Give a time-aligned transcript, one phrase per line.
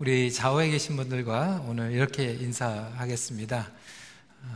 [0.00, 3.68] 우리 좌우에 계신 분들과 오늘 이렇게 인사하겠습니다.
[4.44, 4.46] 어,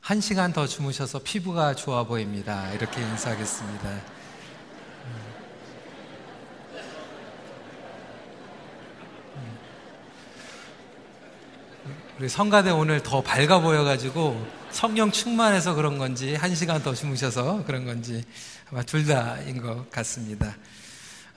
[0.00, 2.72] 한 시간 더 주무셔서 피부가 좋아 보입니다.
[2.74, 3.88] 이렇게 인사하겠습니다.
[3.88, 4.00] 음.
[12.20, 17.84] 우리 성가대 오늘 더 밝아 보여가지고 성령 충만해서 그런 건지 한 시간 더 주무셔서 그런
[17.84, 18.24] 건지
[18.70, 20.54] 아마 둘 다인 것 같습니다.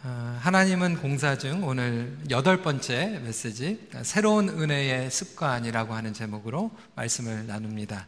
[0.09, 8.07] 어, 하나님은 공사 중 오늘 여덟 번째 메시지 새로운 은혜의 습관이라고 하는 제목으로 말씀을 나눕니다.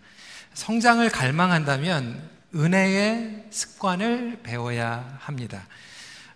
[0.54, 5.68] 성장을 갈망한다면 은혜의 습관을 배워야 합니다.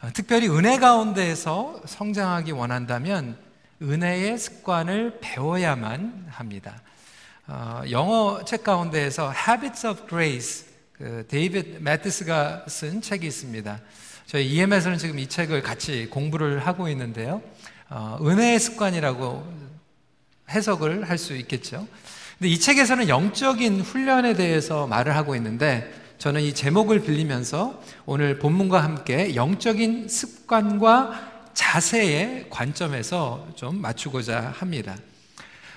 [0.02, 3.38] 어, 특별히 은혜 가운데에서 성장하기 원한다면
[3.82, 6.82] 은혜의 습관을 배워야만 합니다.
[7.48, 13.80] 어, 영어 책 가운데에서 Habits of Grace 그 데이비드 매티스가 쓴 책이 있습니다.
[14.34, 17.44] 저희 EM에서는 지금 이 책을 같이 공부를 하고 있는데요.
[17.92, 19.46] 어, 은혜의 습관이라고
[20.50, 21.88] 해석을 할 수 있겠죠.
[22.40, 28.84] 근데 이 책에서는 영적인 훈련에 대해서 말을 하고 있는데 저는 이 제목을 빌리면서 오늘 본문과
[28.84, 34.98] 함께 영적인 습관과 자세의 관점에서 좀 맞추고자 합니다.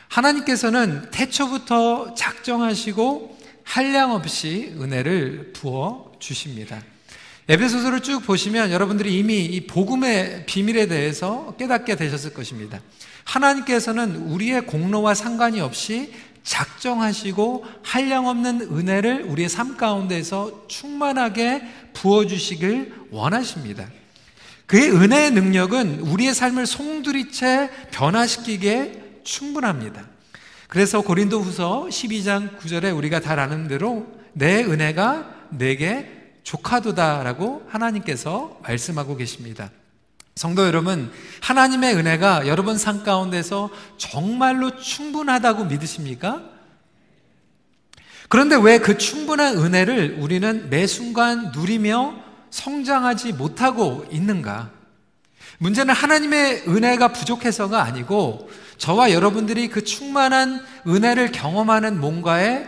[0.08, 6.80] 하나님께서는 태초부터 작정하시고 한량 없이 은혜를 부어 주십니다.
[7.48, 12.80] 에베소서를 쭉 보시면 여러분들이 이미 이 복음의 비밀에 대해서 깨닫게 되셨을 것입니다.
[13.22, 23.86] 하나님께서는 우리의 공로와 상관이 없이 작정하시고 한량없는 은혜를 우리의 삶 가운데서 충만하게 부어주시길 원하십니다.
[24.66, 30.04] 그의 은혜의 능력은 우리의 삶을 송두리째 변화시키기에 충분합니다.
[30.66, 36.15] 그래서 고린도 후서 12장 9절에 우리가 다 아는 대로 내 은혜가 내게
[36.46, 39.70] 조카도다라고 하나님께서 말씀하고 계십니다.
[40.36, 46.42] 성도 여러분, 하나님의 은혜가 여러분 삶 가운데서 정말로 충분하다고 믿으십니까?
[48.28, 52.14] 그런데 왜 그 충분한 은혜를 우리는 매 순간 누리며
[52.50, 54.70] 성장하지 못하고 있는가?
[55.58, 62.66] 문제는 하나님의 은혜가 부족해서가 아니고 저와 여러분들이 그 충만한 은혜를 경험하는 뭔가에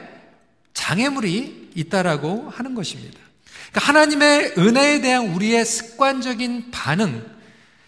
[0.75, 3.28] 장애물이 있다라고 하는 것입니다.
[3.71, 7.25] 그러니까 하나님의 은혜에 대한 우리의 습관적인 반응,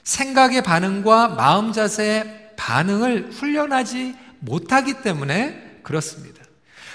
[0.03, 6.41] 생각의 반응과 마음 자세의 반응을 훈련하지 못하기 때문에 그렇습니다.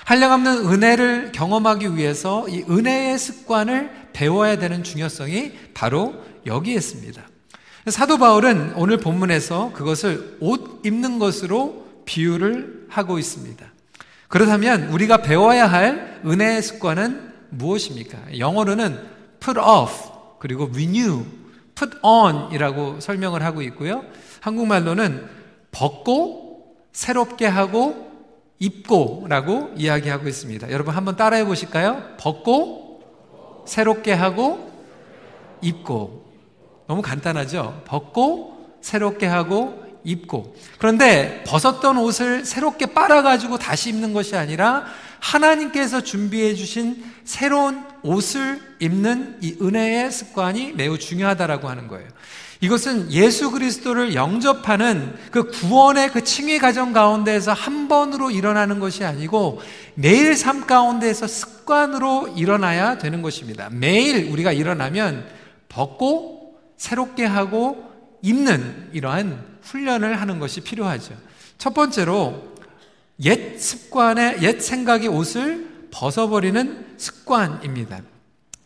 [0.05, 7.21] 한량없는 은혜를 경험하기 위해서 이 은혜의 습관을 배워야 되는 중요성이 바로 여기에 있습니다.
[7.87, 13.65] 사도 바울은 오늘 본문에서 그것을 옷 입는 것으로 비유를 하고 있습니다.
[14.27, 18.37] 그렇다면 우리가 배워야 할 은혜의 습관은 무엇입니까?
[18.37, 18.99] 영어로는
[19.39, 21.25] put off 그리고 renew,
[21.75, 24.03] put on이라고 설명을 하고 있고요.
[24.41, 25.27] 한국말로는
[25.71, 28.05] 벗고 새롭게 하고
[28.59, 30.71] 입고라고 이야기하고 있습니다.
[30.71, 32.15] 여러분 한번 따라해 보실까요?
[32.17, 33.01] 벗고
[33.67, 34.71] 새롭게 하고
[35.61, 36.25] 입고.
[36.87, 37.81] 너무 간단하죠?
[37.85, 40.55] 벗고 새롭게 하고 입고.
[40.77, 44.85] 그런데 벗었던 옷을 새롭게 빨아가지고 다시 입는 것이 아니라
[45.19, 52.07] 하나님께서 준비해 주신 새로운 옷을 입는 이 은혜의 습관이 매우 중요하다라고 하는 거예요.
[52.61, 59.61] 이것은 예수 그리스도를 영접하는 그 구원의 그 칭의 과정 가운데에서 한 번으로 일어나는 것이 아니고
[59.95, 63.69] 매일 삶 가운데에서 습관으로 일어나야 되는 것입니다.
[63.71, 65.27] 매일 우리가 일어나면
[65.69, 67.83] 벗고 새롭게 하고
[68.21, 71.13] 입는 이러한 훈련을 하는 것이 필요하죠.
[71.57, 72.54] 첫 번째로
[73.23, 78.01] 옛 습관의 옛 생각의 옷을 벗어버리는 습관입니다.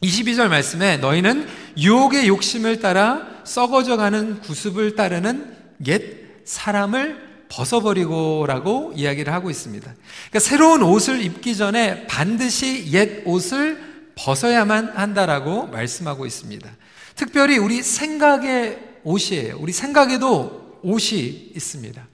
[0.02, 5.56] 22절 말씀에 너희는 유혹의 욕심을 따라 썩어져 가는 구습을 따르는
[5.88, 9.86] 옛 사람을 벗어버리고라고 이야기를 하고 있습니다.
[9.86, 16.70] 그러니까 새로운 옷을 입기 전에 반드시 옛 옷을 벗어야만 한다라고 말씀하고 있습니다.
[17.16, 19.58] 특별히 우리 생각의 옷이에요.
[19.60, 22.09] 우리 생각에도 옷이 있습니다.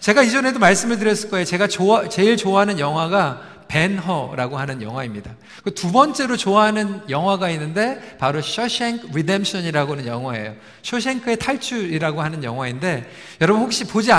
[0.00, 1.44] 제가 이전에도 말씀을 드렸을 거예요.
[1.44, 5.30] 제가 좋아, 제일 좋아하는 영화가 벤허라고 하는 영화입니다.
[5.62, 10.54] 그 두 번째로 좋아하는 영화가 있는데 바로 Shawshank Redemption이라고 하는 영화예요.
[10.82, 13.10] 쇼생크의 탈출이라고 하는 영화인데
[13.40, 14.10] 여러분 혹시 보지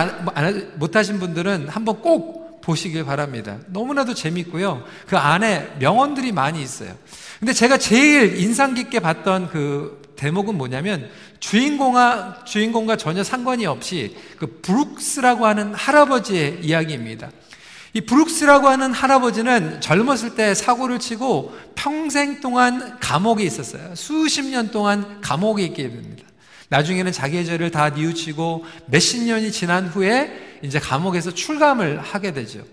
[0.76, 3.58] 못하신 분들은 한번 꼭 보시길 바랍니다.
[3.68, 4.84] 너무나도 재밌고요.
[5.08, 6.94] 그 안에 명언들이 많이 있어요.
[7.40, 14.60] 근데 제가 제일 인상 깊게 봤던 그 대목은 뭐냐면 주인공과 주인공과 전혀 상관이 없이 그
[14.62, 17.32] 브룩스라고 하는 할아버지의 이야기입니다.
[17.94, 23.96] 이 브룩스라고 하는 할아버지는 젊었을 때 사고를 치고 평생 동안 감옥에 있었어요.
[23.96, 26.24] 수십 년 동안 감옥에 있게 됩니다.
[26.68, 32.64] 나중에는 자기의 죄를 다 뉘우치고 몇십 년이 지난 후에 이제 감옥에서 출감을 하게 되죠.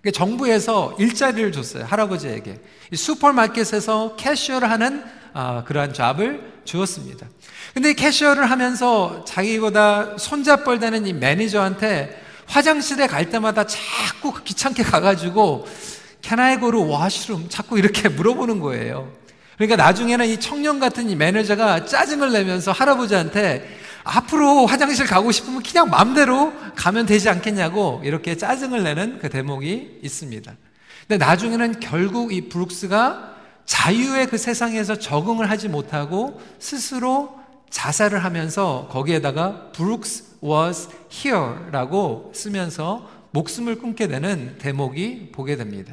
[0.00, 1.84] 그러니까 정부에서 일자리를 줬어요.
[1.84, 2.58] 할아버지에게.
[2.94, 7.26] 슈퍼마켓에서 cashier를 하는 아, 그러한 job을 주었습니다.
[7.74, 15.66] 근데 cashier를 하면서 자기보다 손자뻘 되는 이 매니저한테 화장실에 갈 때마다 자꾸 귀찮게 가가지고
[16.20, 17.48] Can I go to washroom?
[17.48, 19.10] 자꾸 이렇게 물어보는 거예요.
[19.56, 23.68] 그러니까 나중에는 이 청년 같은 이 매니저가 짜증을 내면서 할아버지한테
[24.04, 30.52] 앞으로 화장실 가고 싶으면 그냥 마음대로 가면 되지 않겠냐고 이렇게 짜증을 내는 그 대목이 있습니다.
[31.06, 33.32] 근데 나중에는 결국 이 브룩스가
[33.64, 37.41] 자유의 그 세상에서 적응을 하지 못하고 스스로
[37.72, 45.92] 자살을 하면서 거기에다가 브룩스 was here라고 쓰면서 목숨을 끊게 되는 대목이 보게 됩니다.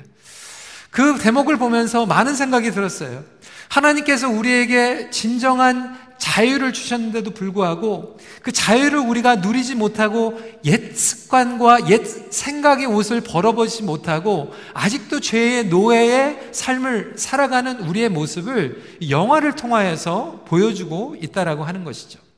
[0.91, 3.23] 그 대목을 보면서 많은 생각이 들었어요.
[3.69, 12.85] 하나님께서 우리에게 진정한 자유를 주셨는데도 불구하고 그 자유를 우리가 누리지 못하고 옛 습관과 옛 생각의
[12.85, 21.83] 옷을 벌어보지 못하고 아직도 죄의 노예의 삶을 살아가는 우리의 모습을 영화를 통하여서 보여주고 있다라고 하는
[21.83, 22.28] 것이죠.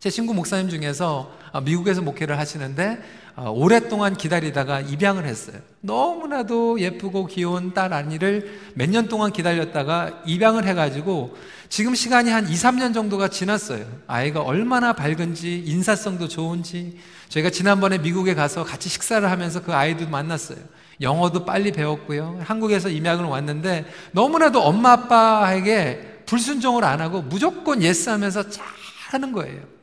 [0.00, 1.30] 제 친구 목사님 중에서
[1.62, 2.98] 미국에서 목회를 하시는데
[3.36, 5.58] 어, 오랫동안 기다리다가 입양을 했어요.
[5.82, 11.36] 너무나도 예쁘고 귀여운 딸 아니를 몇 년 동안 기다렸다가 입양을 해가지고
[11.68, 13.84] 지금 시간이 한 2, 3년 정도가 지났어요.
[14.06, 16.98] 아이가 얼마나 밝은지, 인사성도 좋은지.
[17.28, 20.58] 저희가 지난번에 미국에 가서 같이 식사를 하면서 그 아이도 만났어요.
[21.02, 22.40] 영어도 빨리 배웠고요.
[22.42, 28.64] 한국에서 입양을 왔는데 너무나도 엄마 아빠에게 불순종을 안 하고 무조건 yes 하면서 잘
[29.10, 29.79] 하는 거예요.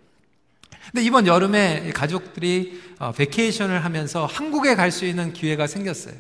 [0.92, 6.16] 근데 이번 여름에 가족들이 어, vacation을 하면서 한국에 갈 수 있는 기회가 생겼어요.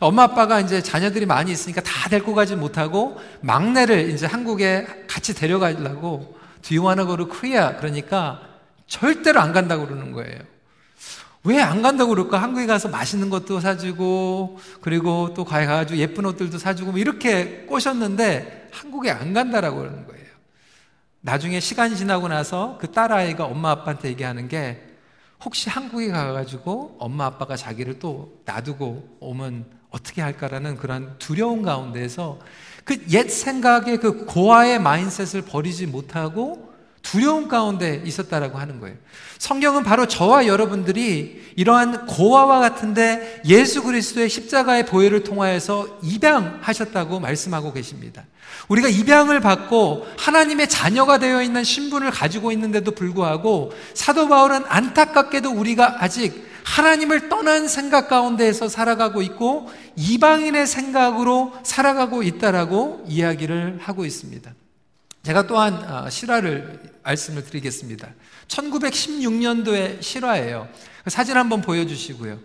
[0.00, 6.36] 엄마 아빠가 이제 자녀들이 많이 있으니까 다 데리고 가지 못하고 막내를 이제 한국에 같이 데려가려고
[6.62, 7.76] Do you wanna go to Korea?
[7.78, 8.40] 그러니까
[8.86, 10.38] 절대로 안 간다고 그러는 거예요.
[11.44, 12.42] 왜 안 간다고 그럴까?
[12.42, 19.10] 한국에 가서 맛있는 것도 사주고, 그리고 또 가가지고 예쁜 옷들도 사주고, 뭐 이렇게 꼬셨는데, 한국에
[19.10, 20.19] 안 간다라고 그러는 거예요.
[21.22, 24.82] 나중에 시간이 지나고 나서 그 딸아이가 엄마 아빠한테 얘기하는 게
[25.44, 32.38] 혹시 한국에 가가지고 엄마 아빠가 자기를 또 놔두고 오면 어떻게 할까라는 그런 두려움 가운데서
[32.84, 36.69] 그 옛 생각의 그 고아의 마인셋을 버리지 못하고
[37.02, 38.96] 두려움 가운데 있었다라고 하는 거예요.
[39.38, 48.24] 성경은 바로 저와 여러분들이 이러한 고아와 같은데 예수 그리스도의 십자가의 보혈을 통하여서 입양하셨다고 말씀하고 계십니다.
[48.68, 56.02] 우리가 입양을 받고 하나님의 자녀가 되어 있는 신분을 가지고 있는데도 불구하고 사도 바울은 안타깝게도 우리가
[56.02, 64.52] 아직 하나님을 떠난 생각 가운데에서 살아가고 있고 이방인의 생각으로 살아가고 있다라고 이야기를 하고 있습니다.
[65.22, 68.08] 제가 또한 어, 실화를 말씀을 드리겠습니다.
[68.48, 70.68] 1916년도의 실화예요.
[71.06, 72.38] 사진 한번 보여주시고요.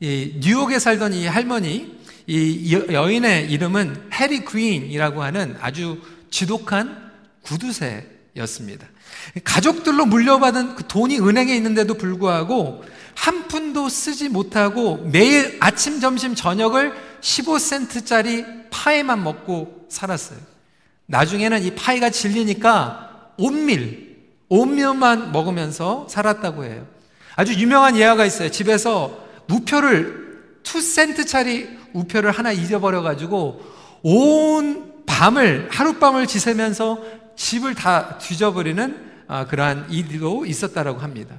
[0.00, 6.00] 이 뉴욕에 살던 이 할머니, 이 여인의 이름은 해리 그린이라고 하는 아주
[6.30, 7.10] 지독한
[7.42, 8.86] 구두쇠였습니다.
[9.44, 12.84] 가족들로 물려받은 그 돈이 은행에 있는데도 불구하고
[13.14, 20.51] 한 푼도 쓰지 못하고 매일 아침, 점심, 저녁을 15센트짜리 파이만 먹고 살았어요.
[21.12, 24.16] 나중에는 이 파이가 질리니까 온밀,
[24.48, 26.86] 온밀만 먹으면서 살았다고 해요.
[27.36, 28.50] 아주 유명한 예화가 있어요.
[28.50, 29.18] 집에서
[29.50, 33.62] 우표를 2센트짜리 우표를 하나 잊어버려가지고
[34.02, 37.02] 온 밤을, 하룻밤을 지새면서
[37.36, 41.36] 집을 다 뒤져버리는 아, 그러한 일도 있었다라고 합니다.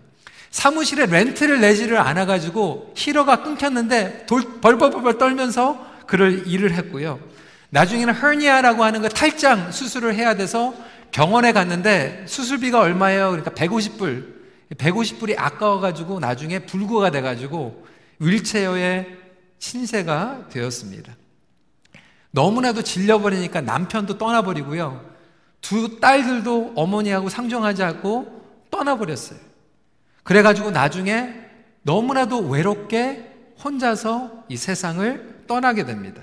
[0.52, 7.33] 사무실에 렌트를 내지를 않아가지고 히러가 끊겼는데 돌, 벌벌벌 떨면서 그를 일을 했고요.
[7.74, 10.76] 나중에는 허니아라고 하는 그 탈장 수술을 해야 돼서
[11.12, 13.32] 병원에 갔는데 수술비가 얼마예요?
[13.32, 14.32] 그러니까 150불.
[14.76, 17.86] 150불이 아까워가지고 나중에 불구가 돼가지고
[18.20, 19.08] 윌체어에
[19.58, 21.16] 신세가 되었습니다.
[22.30, 25.04] 너무나도 질려버리니까 남편도 떠나버리고요.
[25.62, 29.40] 두 딸들도 어머니하고 상종하지 않고 떠나버렸어요.
[30.22, 31.34] 그래가지고 나중에
[31.82, 33.32] 너무나도 외롭게
[33.64, 36.22] 혼자서 이 세상을 떠나게 됩니다.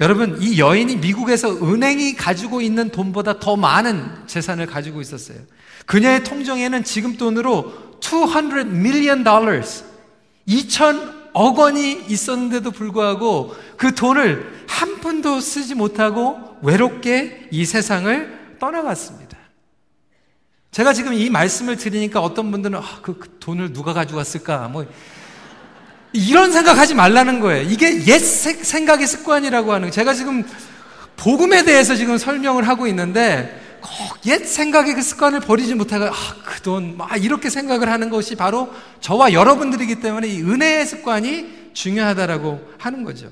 [0.00, 5.38] 여러분, 이 여인이 미국에서 은행이 가지고 있는 돈보다 더 많은 재산을 가지고 있었어요.
[5.86, 9.84] 그녀의 통정에는 지금 돈으로 200 million dollars,
[10.46, 19.36] 2천억 원이 있었는데도 불구하고 그 돈을 한 푼도 쓰지 못하고 외롭게 이 세상을 떠나갔습니다.
[20.72, 24.68] 제가 지금 이 말씀을 드리니까 어떤 분들은 아, 그, 그 돈을 누가 가져갔을까?
[24.68, 24.84] 뭐
[26.12, 27.62] 이런 생각하지 말라는 거예요.
[27.68, 30.44] 이게 옛 생각의 습관이라고 하는 제가 지금
[31.16, 36.12] 복음에 대해서 지금 설명을 하고 있는데 꼭 옛 생각의 그 습관을 버리지 못하고 아,
[36.44, 42.60] 그 돈, 막 이렇게 생각을 하는 것이 바로 저와 여러분들이기 때문에 이 은혜의 습관이 중요하다라고
[42.78, 43.30] 하는 거죠.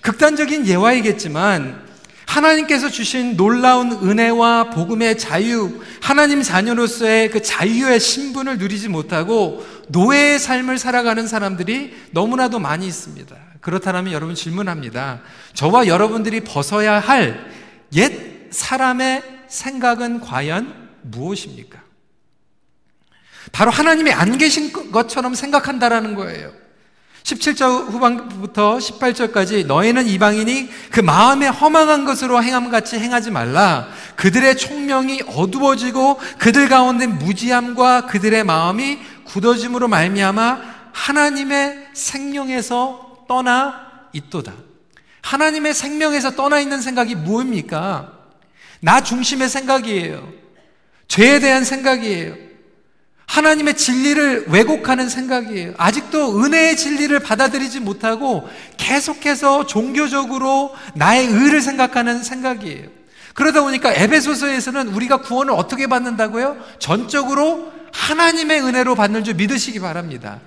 [0.00, 1.91] 극단적인 예화이겠지만
[2.26, 10.78] 하나님께서 주신 놀라운 은혜와 복음의 자유, 하나님 자녀로서의 그 자유의 신분을 누리지 못하고 노예의 삶을
[10.78, 13.36] 살아가는 사람들이 너무나도 많이 있습니다.
[13.60, 15.20] 그렇다면 여러분 질문합니다.
[15.54, 17.62] 저와 여러분들이 벗어야 할
[17.94, 21.82] 옛 사람의 생각은 과연 무엇입니까?
[23.50, 26.52] 바로 하나님이 안 계신 것처럼 생각한다라는 거예요.
[27.22, 33.88] 17절 후반부터 18절까지 너희는 이방인이 그 마음에 허망한 것으로 행함같이 행하지 말라.
[34.16, 40.58] 그들의 총명이 어두워지고 그들 가운데 무지함과 그들의 마음이 굳어짐으로 말미암아
[40.92, 44.52] 하나님의 생명에서 떠나 있도다.
[45.22, 48.12] 하나님의 생명에서 떠나 있는 생각이 무엇입니까?
[48.80, 50.28] 나 중심의 생각이에요.
[51.06, 52.51] 죄에 대한 생각이에요.
[53.32, 55.72] 하나님의 진리를 왜곡하는 생각이에요.
[55.78, 58.46] 아직도 은혜의 진리를 받아들이지 못하고
[58.76, 62.88] 계속해서 종교적으로 나의 의를 생각하는 생각이에요.
[63.32, 66.58] 그러다 보니까 에베소서에서는 우리가 구원을 어떻게 받는다고요?
[66.78, 70.40] 전적으로 하나님의 은혜로 받는 줄 믿으시기 바랍니다.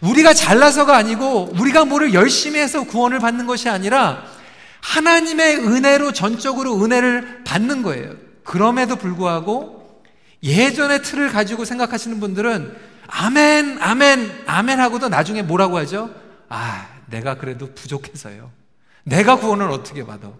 [0.00, 4.22] 우리가 잘나서가 아니고 우리가 뭐를 열심히 해서 구원을 받는 것이 아니라
[4.82, 8.12] 하나님의 은혜로 전적으로 은혜를 받는 거예요.
[8.44, 9.79] 그럼에도 불구하고
[10.42, 16.10] 예전의 틀을 가지고 생각하시는 분들은 아멘, 아멘, 아멘 하고도 나중에 뭐라고 하죠?
[16.48, 18.50] 아, 내가 그래도 부족해서요.
[19.04, 20.30] 내가 구원을 어떻게 받아?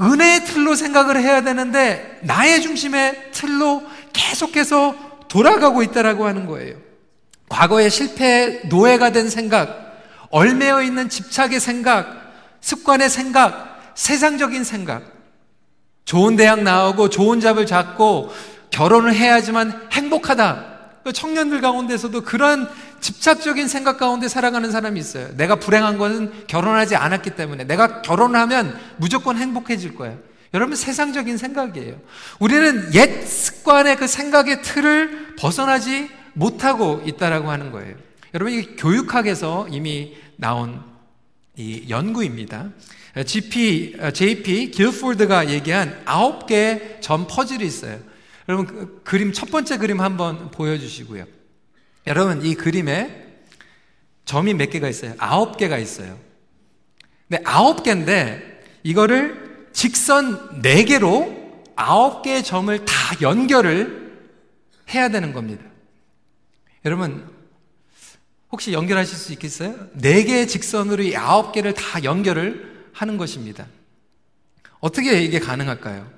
[0.00, 3.82] 은혜의 틀로 생각을 해야 되는데 나의 중심의 틀로
[4.12, 6.76] 계속해서 돌아가고 있다라고 하는 거예요.
[7.48, 9.98] 과거의 실패 노예가 된 생각,
[10.30, 15.02] 얼매어 있는 집착의 생각, 습관의 생각, 세상적인 생각.
[16.04, 18.32] 좋은 대학 나오고 좋은 잡을 잡고
[18.70, 20.70] 결혼을 해야지만 행복하다.
[21.04, 22.68] 그 청년들 가운데서도 그런
[23.00, 25.34] 집착적인 생각 가운데 살아가는 사람이 있어요.
[25.36, 30.16] 내가 불행한 것은 결혼하지 않았기 때문에 내가 결혼하면 무조건 행복해질 거야.
[30.52, 31.96] 여러분 세상적인 생각이에요.
[32.38, 37.94] 우리는 옛 습관의 그 생각의 틀을 벗어나지 못하고 있다라고 하는 거예요.
[38.34, 40.82] 여러분 이 교육학에서 이미 나온
[41.56, 42.68] 이 연구입니다.
[43.26, 47.98] GP, JP 길포드가 얘기한 아홉 개의 점 퍼즐이 있어요.
[48.48, 51.24] 여러분 그 그림 첫 번째 그림 한번 보여주시고요.
[52.06, 53.28] 여러분 이 그림에
[54.24, 55.14] 점이 몇 개가 있어요?
[55.18, 56.18] 아홉 개가 있어요.
[57.28, 64.18] 네, 아홉 개인데 이거를 직선 네 개로 아홉 개의 점을 다 연결을
[64.92, 65.64] 해야 되는 겁니다.
[66.84, 67.28] 여러분
[68.50, 69.76] 혹시 연결하실 수 있겠어요?
[69.94, 73.66] 네 개의 직선으로 이 아홉 개를 다 연결을 하는 것입니다.
[74.80, 76.10] 어떻게 이게 가능할까요?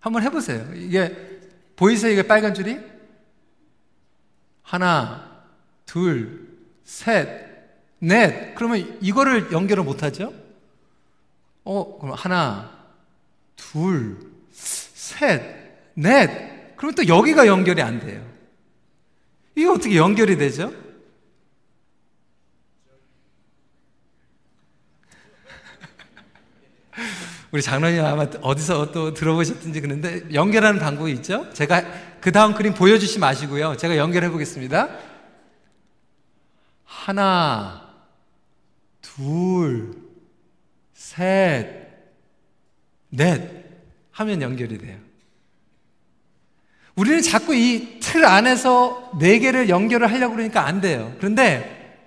[0.00, 0.70] 한번 해보세요.
[0.74, 1.27] 이게
[1.78, 2.12] 보이세요?
[2.12, 2.76] 이게 빨간 줄이?
[4.62, 5.44] 하나,
[5.86, 6.48] 둘,
[6.82, 7.28] 셋,
[8.00, 8.54] 넷.
[8.56, 10.34] 그러면 이거를 연결을 못하죠?
[11.62, 12.76] 어, 그럼 하나,
[13.54, 14.18] 둘,
[14.50, 15.40] 셋,
[15.94, 16.76] 넷.
[16.76, 18.26] 그러면 또 여기가 연결이 안 돼요.
[19.54, 20.72] 이게 어떻게 연결이 되죠?
[27.50, 31.50] 우리 장로님 아마 어디서 또 들어보셨든지 그런데 연결하는 방법이 있죠?
[31.54, 31.82] 제가
[32.20, 33.76] 그 다음 그림 보여주시 마시고요.
[33.76, 34.88] 제가 연결해 보겠습니다.
[36.84, 37.88] 하나,
[39.00, 39.94] 둘,
[40.92, 41.88] 셋,
[43.10, 43.64] 넷
[44.10, 44.98] 하면 연결이 돼요.
[46.96, 51.14] 우리는 자꾸 이 틀 안에서 네 개를 연결을 하려고 그러니까 안 돼요.
[51.18, 51.98] 그런데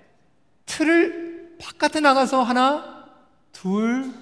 [0.66, 3.06] 틀을 바깥에 나가서 하나,
[3.52, 4.12] 둘,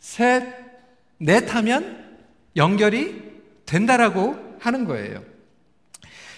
[0.00, 0.42] 셋,
[1.18, 2.04] 넷 하면
[2.56, 3.22] 연결이
[3.66, 5.22] 된다라고 하는 거예요.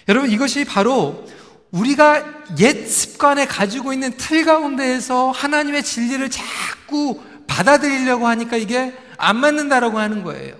[0.07, 1.25] 여러분 이것이 바로
[1.71, 2.23] 우리가
[2.59, 10.23] 옛 습관에 가지고 있는 틀 가운데에서 하나님의 진리를 자꾸 받아들이려고 하니까 이게 안 맞는다라고 하는
[10.23, 10.55] 거예요.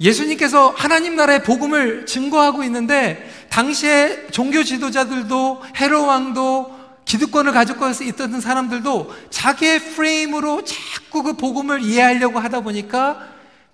[0.00, 6.73] 예수님께서 하나님 나라의 복음을 증거하고 있는데 당시에 종교 지도자들도 헤로 왕도
[7.04, 13.28] 기득권을 가지고 있던 사람들도 자기의 프레임으로 자꾸 그 복음을 이해하려고 하다 보니까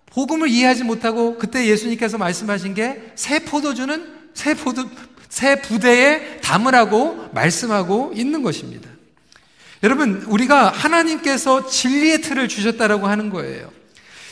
[0.07, 4.89] 복음을 이해하지 못하고 그때 예수님께서 말씀하신 게 새 포도주는 새 포도
[5.29, 8.91] 새 부대에 담으라고 말씀하고 있는 것입니다.
[9.83, 13.71] 여러분, 우리가 하나님께서 진리의 틀을 주셨다라고 하는 거예요.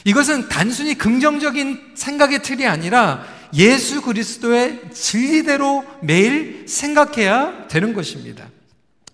[0.04, 3.24] 이것은 단순히 긍정적인 생각의 틀이 아니라
[3.54, 8.46] 예수 그리스도의 진리대로 매일 생각해야 되는 것입니다.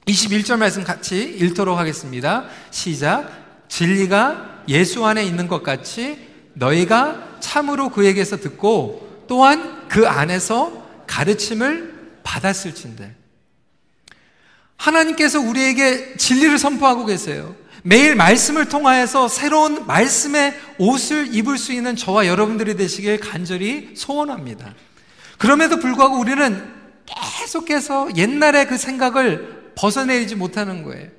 [0.06, 2.44] 21절 말씀 같이 읽도록 하겠습니다.
[2.70, 3.66] 시작.
[3.68, 6.18] 진리가 예수 안에 있는 것 같이
[6.54, 13.14] 너희가 참으로 그에게서 듣고 또한 그 안에서 가르침을 받았을진데
[14.76, 17.54] 하나님께서 우리에게 진리를 선포하고 계세요.
[17.82, 24.74] 매일 말씀을 통하여서 새로운 말씀의 옷을 입을 수 있는 저와 여러분들이 되시길 간절히 소원합니다.
[25.38, 26.72] 그럼에도 불구하고 우리는
[27.06, 31.10] 계속해서 옛날의 그 생각을 벗어내지 못하는 거예요.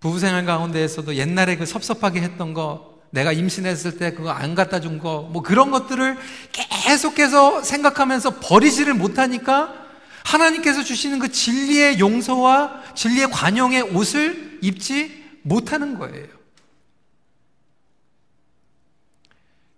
[0.00, 5.22] 부부생활 가운데에서도 옛날에 그 섭섭하게 했던 거, 내가 임신했을 때 그거 안 갖다 준 거,
[5.32, 6.16] 뭐 그런 것들을
[6.52, 9.86] 계속해서 생각하면서 버리지를 못하니까
[10.24, 16.26] 하나님께서 주시는 그 진리의 용서와 진리의 관용의 옷을 입지 못하는 거예요.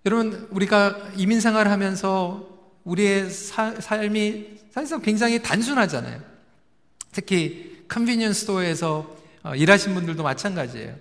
[0.07, 2.49] 여러분, 우리가 이민 생활을 하면서
[2.85, 6.38] 우리의 사, 삶이 사실상 굉장히 단순하잖아요.
[7.13, 10.95] 특히 convenience store에서 어, 일하신 분들도 마찬가지예요.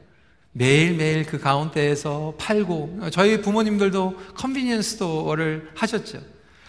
[0.54, 6.20] 매일매일 그 가운데에서 팔고 저희 부모님들도 convenience store를 하셨죠.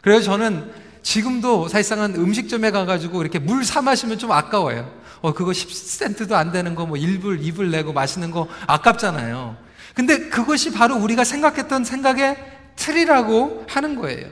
[0.02, 0.71] 그래서 저는
[1.02, 4.92] 지금도 사실상은 음식점에 가가지고 이렇게 물 사 마시면 좀 아까워요.
[5.21, 9.57] 어, 그거 10센트도 안 되는 거 뭐 1불, 2불 내고 마시는 거 아깝잖아요.
[9.95, 12.37] 근데 그것이 바로 우리가 생각했던 생각의
[12.76, 14.28] 틀이라고 하는 거예요.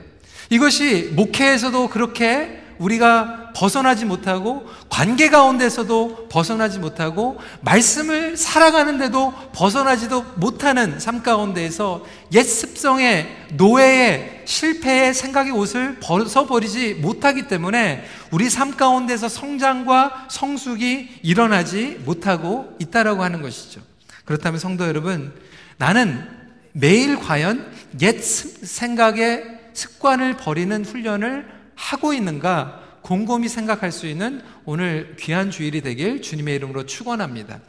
[0.49, 11.23] 이것이 목회에서도 그렇게 우리가 벗어나지 못하고 관계 가운데서도 벗어나지 못하고 말씀을 살아가는데도 벗어나지도 못하는 삶
[11.23, 21.19] 가운데에서 옛 습성의 노예의 실패의 생각의 옷을 벗어버리지 못하기 때문에 우리 삶 가운데서 성장과 성숙이
[21.23, 23.81] 일어나지 못하고 있다라고 하는 것이죠.
[24.25, 25.33] 그렇다면 성도 여러분,
[25.77, 26.27] 나는
[26.73, 29.43] 매일 과연 옛 생각의
[29.73, 36.85] 습관을 버리는 훈련을 하고 있는가 곰곰이 생각할 수 있는 오늘 귀한 주일이 되길 주님의 이름으로
[36.85, 37.59] 축원합니다.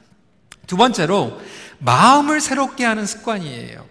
[0.66, 1.40] 두 번째로
[1.78, 3.86] 마음을 새롭게 하는 습관이에요.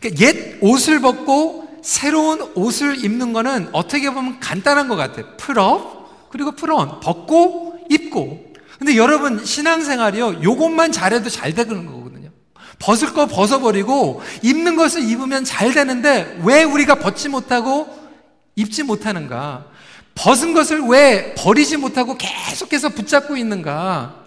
[0.00, 5.36] 그러니까 옛 옷을 벗고 새로운 옷을 입는 거는 어떻게 보면 간단한 것 같아요.
[5.38, 8.52] put off 그리고 put on 벗고 입고.
[8.78, 10.42] 근데 여러분 신앙생활이요.
[10.42, 12.30] 요것만 잘해도 잘 되는 거거든요.
[12.78, 18.01] 벗을 거 벗어버리고 입는 것을 입으면 잘 되는데 왜 우리가 벗지 못하고
[18.54, 19.66] 입지 못하는가?
[20.14, 24.22] 벗은 것을 왜 버리지 못하고 계속해서 붙잡고 있는가?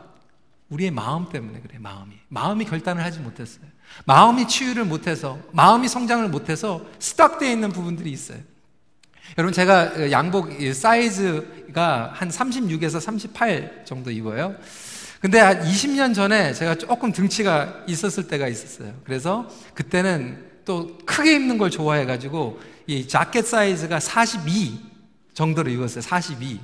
[0.70, 2.16] 우리의 마음 때문에 그래, 마음이.
[2.28, 3.66] 마음이 결단을 하지 못했어요.
[4.06, 8.40] 마음이 치유를 못해서, 마음이 성장을 못해서 스탁되어 있는 부분들이 있어요.
[9.38, 14.56] 여러분, 제가 양복 사이즈가 한 36에서 38 정도 입어요.
[15.20, 18.94] 근데 한 20년 전에 제가 조금 등치가 있었을 때가 있었어요.
[19.04, 24.80] 그래서 그때는 또 크게 입는 걸 좋아해가지고 이 자켓 사이즈가 42
[25.34, 26.02] 정도로 입었어요.
[26.02, 26.60] 42.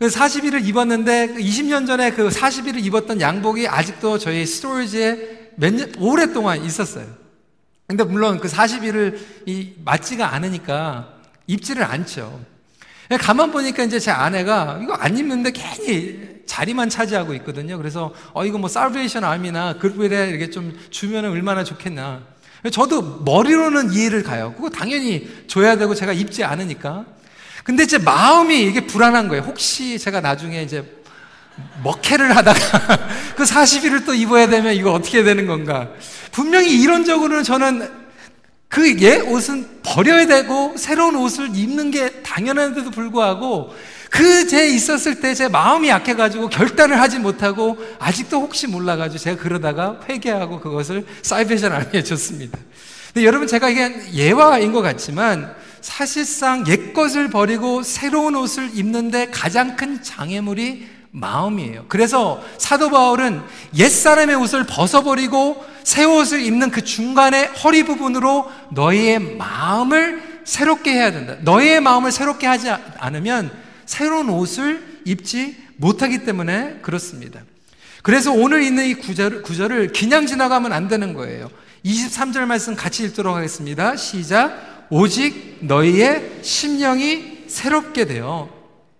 [0.00, 6.64] 42를 어, 입었는데 20년 전에 그 42를 입었던 양복이 아직도 저희 스토리지에 몇 년, 오랫동안
[6.64, 7.06] 있었어요.
[7.86, 12.40] 근데 물론 그 42를 이, 맞지가 않으니까 입지를 않죠.
[13.20, 17.76] 가만 보니까 이제 제 아내가 이거 안 입는데 괜히 자리만 차지하고 있거든요.
[17.76, 22.31] 그래서 어 이거 뭐 살베이션 아미나 그룹에 이렇게 좀 주면은 얼마나 좋겠나.
[22.70, 24.54] 저도 머리로는 이해를 가요.
[24.56, 27.04] 그거 당연히 줘야 되고 제가 입지 않으니까.
[27.64, 29.42] 근데 제 마음이 이게 불안한 거예요.
[29.42, 30.84] 혹시 제가 나중에 이제
[31.82, 35.88] 먹회를 하다가 그 40일을 또 입어야 되면 이거 어떻게 되는 건가.
[36.30, 38.02] 분명히 이론적으로는 저는
[38.68, 43.74] 그 옛 옷은 버려야 되고 새로운 옷을 입는 게 당연한데도 불구하고
[44.12, 49.98] 그 제 있었을 때 제 마음이 약해가지고 결단을 하지 못하고 아직도 혹시 몰라가지고 제가 그러다가
[50.08, 52.58] 회개하고 그것을 사이베션 아미에 줬습니다.
[53.14, 59.76] 근데 여러분 제가 이게 예화인 것 같지만 사실상 옛 것을 버리고 새로운 옷을 입는데 가장
[59.76, 61.86] 큰 장애물이 마음이에요.
[61.88, 63.40] 그래서 사도 바울은
[63.76, 71.10] 옛 사람의 옷을 벗어버리고 새 옷을 입는 그 중간의 허리 부분으로 너희의 마음을 새롭게 해야
[71.10, 71.36] 된다.
[71.40, 77.40] 너희의 마음을 새롭게 하지 않으면 새로운 옷을 입지 못하기 때문에 그렇습니다.
[78.02, 81.50] 그래서 오늘 있는 이 구절, 구절을 그냥 지나가면 안 되는 거예요.
[81.84, 83.96] 23절 말씀 같이 읽도록 하겠습니다.
[83.96, 84.86] 시작.
[84.90, 88.50] 오직 너희의 심령이 새롭게 되어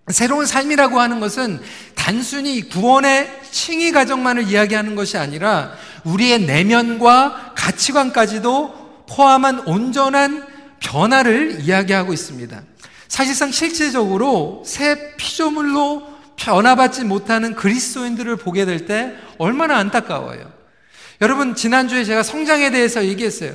[0.09, 1.61] 새로운 삶이라고 하는 것은
[1.95, 5.73] 단순히 구원의 칭의 과정만을 이야기하는 것이 아니라
[6.05, 10.47] 우리의 내면과 가치관까지도 포함한 온전한
[10.81, 12.63] 변화를 이야기하고 있습니다.
[13.13, 16.03] 사실상 실제적으로 새 피조물로
[16.37, 20.51] 변화받지 못하는 그리스도인들을 보게 될 때 얼마나 안타까워요.
[21.21, 23.53] 여러분, 지난주에 제가 성장에 대해서 얘기했어요.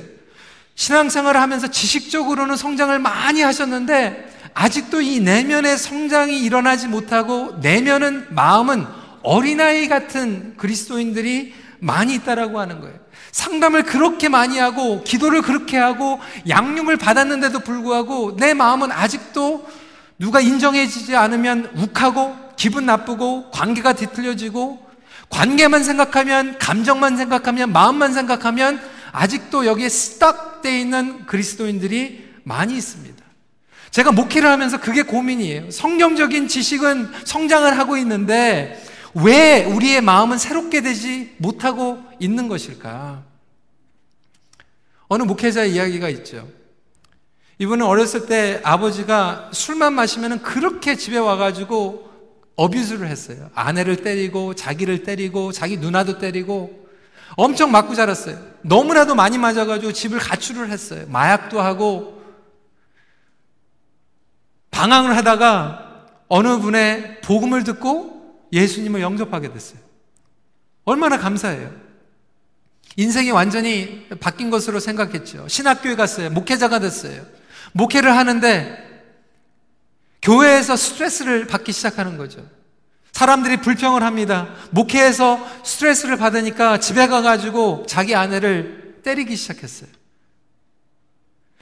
[0.76, 8.86] 신앙생활을 하면서 지식적으로는 성장을 많이 하셨는데 아직도 이 내면의 성장이 일어나지 못하고 내면은 마음은
[9.24, 12.96] 어린아이 같은 그리스도인들이 많이 있다라고 하는 거예요.
[13.32, 19.66] 상담을 그렇게 많이 하고 기도를 그렇게 하고 양육을 받았는데도 불구하고 내 마음은 아직도
[20.18, 24.86] 누가 인정해지지 않으면 욱하고 기분 나쁘고 관계가 뒤틀려지고
[25.30, 28.80] 관계만 생각하면 감정만 생각하면 마음만 생각하면
[29.12, 33.16] 아직도 여기에 스탁돼 있는 그리스도인들이 많이 있습니다.
[33.90, 35.70] 제가 목회를 하면서 그게 고민이에요.
[35.70, 38.82] 성경적인 지식은 성장을 하고 있는데
[39.14, 43.22] 왜 우리의 마음은 새롭게 되지 못하고 있는 것일까?
[45.08, 46.48] 어느 목회자 이야기가 있죠.
[47.58, 52.08] 이분은 어렸을 때 아버지가 술만 마시면 그렇게 집에 와가지고
[52.56, 53.50] 어뷰즈를 했어요.
[53.54, 56.88] 아내를 때리고, 자기를 때리고, 자기 누나도 때리고,
[57.36, 58.36] 엄청 맞고 자랐어요.
[58.62, 61.04] 너무나도 많이 맞아가지고 집을 가출을 했어요.
[61.08, 62.20] 마약도 하고,
[64.72, 68.17] 방황을 하다가 어느 분의 복음을 듣고
[68.52, 69.80] 예수님을 영접하게 됐어요.
[70.84, 71.70] 얼마나 감사해요.
[72.96, 75.46] 인생이 완전히 바뀐 것으로 생각했죠.
[75.48, 76.30] 신학교에 갔어요.
[76.30, 77.24] 목회자가 됐어요.
[77.72, 78.88] 목회를 하는데
[80.22, 82.44] 교회에서 스트레스를 받기 시작하는 거죠.
[83.12, 84.48] 사람들이 불평을 합니다.
[84.70, 89.90] 목회에서 스트레스를 받으니까 집에 가가지고 자기 아내를 때리기 시작했어요.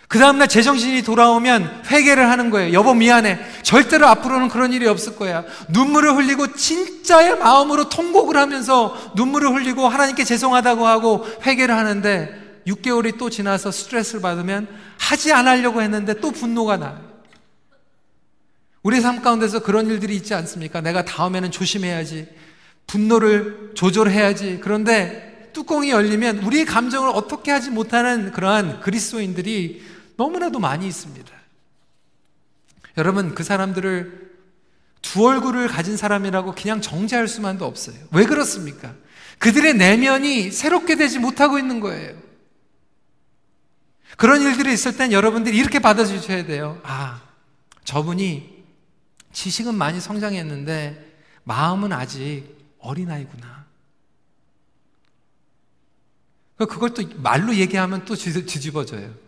[0.08, 2.72] 그 다음날 제정신이 돌아오면 회개를 하는 거예요.
[2.72, 3.40] 여보 미안해.
[3.62, 5.44] 절대로 앞으로는 그런 일이 없을 거야.
[5.70, 13.30] 눈물을 흘리고 진짜의 마음으로 통곡을 하면서 눈물을 흘리고 하나님께 죄송하다고 하고 회개를 하는데 6개월이 또
[13.30, 17.00] 지나서 스트레스를 받으면 하지 않으려고 했는데 또 분노가 나요.
[18.82, 20.80] 우리 삶 가운데서 그런 일들이 있지 않습니까?
[20.80, 22.28] 내가 다음에는 조심해야지.
[22.86, 24.60] 분노를 조절해야지.
[24.62, 31.32] 그런데 뚜껑이 열리면 우리의 감정을 어떻게 하지 못하는 그러한 그리스도인들이 너무나도 많이 있습니다.
[32.96, 34.36] 여러분, 그 사람들을
[35.02, 37.96] 두 얼굴을 가진 사람이라고 그냥 정죄할 수만도 없어요.
[38.10, 38.94] 왜 그렇습니까?
[39.38, 42.16] 그들의 내면이 새롭게 되지 못하고 있는 거예요.
[44.16, 46.80] 그런 일들이 있을 땐 여러분들이 이렇게 받아주셔야 돼요.
[46.82, 47.22] 아,
[47.84, 48.64] 저분이
[49.32, 52.44] 지식은 많이 성장했는데 마음은 아직
[52.78, 53.66] 어린아이구나.
[56.56, 59.25] 그걸 또 말로 얘기하면 또 뒤집어져요.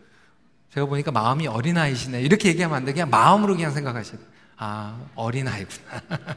[0.74, 2.20] 제가 보니까 마음이 어린아이시네.
[2.20, 2.92] 이렇게 얘기하면 안 돼.
[2.92, 4.24] 그냥 마음으로 그냥 생각하셔야 돼.
[4.57, 6.02] 아, 어린아이구나.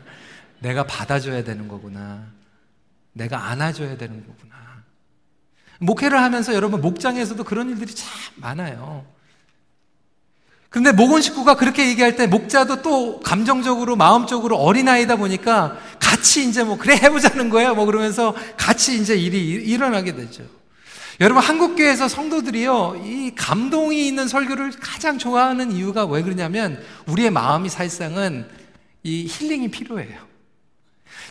[0.60, 2.24] 내가 받아줘야 되는 거구나.
[3.14, 4.56] 내가 안아줘야 되는 거구나.
[5.80, 9.06] 목회를 하면서 여러분 목장에서도 그런 일들이 참 많아요.
[10.70, 16.78] 근데 목원 식구가 그렇게 얘기할 때 목자도 또 감정적으로 마음적으로 어린아이다 보니까 같이 이제 뭐
[16.78, 20.44] 그래 해보자는 거야 뭐 그러면서 같이 이제 일이 일어나게 되죠.
[21.22, 28.48] 여러분 한국교회에서 성도들이요 이 감동이 있는 설교를 가장 좋아하는 이유가 왜 그러냐면 우리의 마음이 사실상은
[29.04, 30.20] 이 힐링이 필요해요.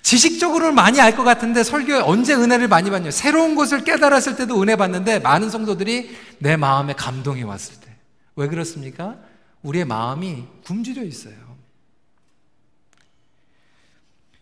[0.02, 3.10] 지식적으로는 많이 알 것 같은데 설교에 언제 은혜를 많이 받냐?
[3.10, 7.92] 새로운 것을 깨달았을 때도 은혜 받는데 많은 성도들이 내 마음에 감동이 왔을 때.
[8.36, 9.16] 왜 그렇습니까?
[9.62, 11.34] 우리의 마음이 굶주려 있어요.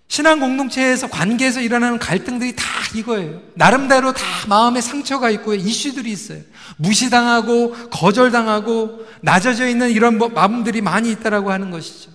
[0.09, 3.43] 신앙 공동체에서 관계에서 일어나는 갈등들이 다 이거예요.
[3.55, 6.41] 나름대로 다 마음에 상처가 있고 이슈들이 있어요.
[6.79, 12.11] 무시당하고 거절당하고 낮아져 있는 이런 뭐 마음들이 많이 있다라고 하는 것이죠.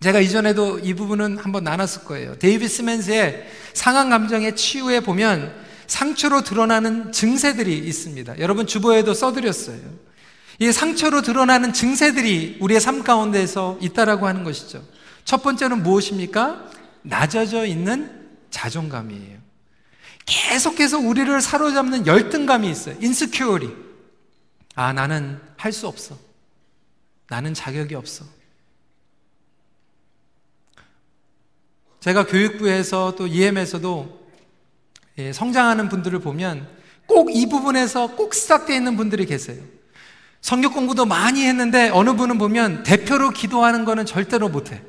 [0.00, 2.38] 제가 이전에도 이 부분은 한번 나눴을 거예요.
[2.38, 5.52] 데이비드 씨맨즈의 상한 감정의 치유에 보면
[5.86, 8.38] 상처로 드러나는 증세들이 있습니다.
[8.38, 9.80] 여러분 주보에도 써드렸어요.
[10.60, 14.84] 이 상처로 드러나는 증세들이 우리의 삶 가운데에서 있다라고 하는 것이죠.
[15.24, 16.68] 첫 번째는 무엇입니까?
[17.08, 19.38] 낮아져 있는 자존감이에요.
[20.26, 22.96] 계속해서 우리를 사로잡는 열등감이 있어요.
[23.00, 23.74] 인스큐어리.
[24.74, 26.16] 아, 나는 할 수 없어.
[27.28, 28.24] 나는 자격이 없어.
[32.00, 34.18] 제가 교육부에서 또 EM에서도
[35.18, 36.68] 예, 성장하는 분들을 보면
[37.06, 39.62] 꼭 이 부분에서 꼭 시작되어 있는 분들이 계세요.
[40.40, 44.82] 성격 공부도 많이 했는데 어느 분은 보면 대표로 기도하는 거는 절대로 못해.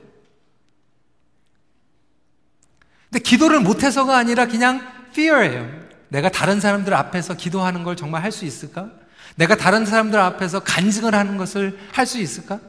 [3.12, 5.68] 근데 기도를 못해서가 아니라 그냥 fear예요.
[6.10, 8.92] 내가 다른 사람들 앞에서 기도하는 걸 정말 할 수 있을까?
[9.36, 12.60] 내가 다른 사람들 앞에서 간증을 하는 것을 할 수 있을까?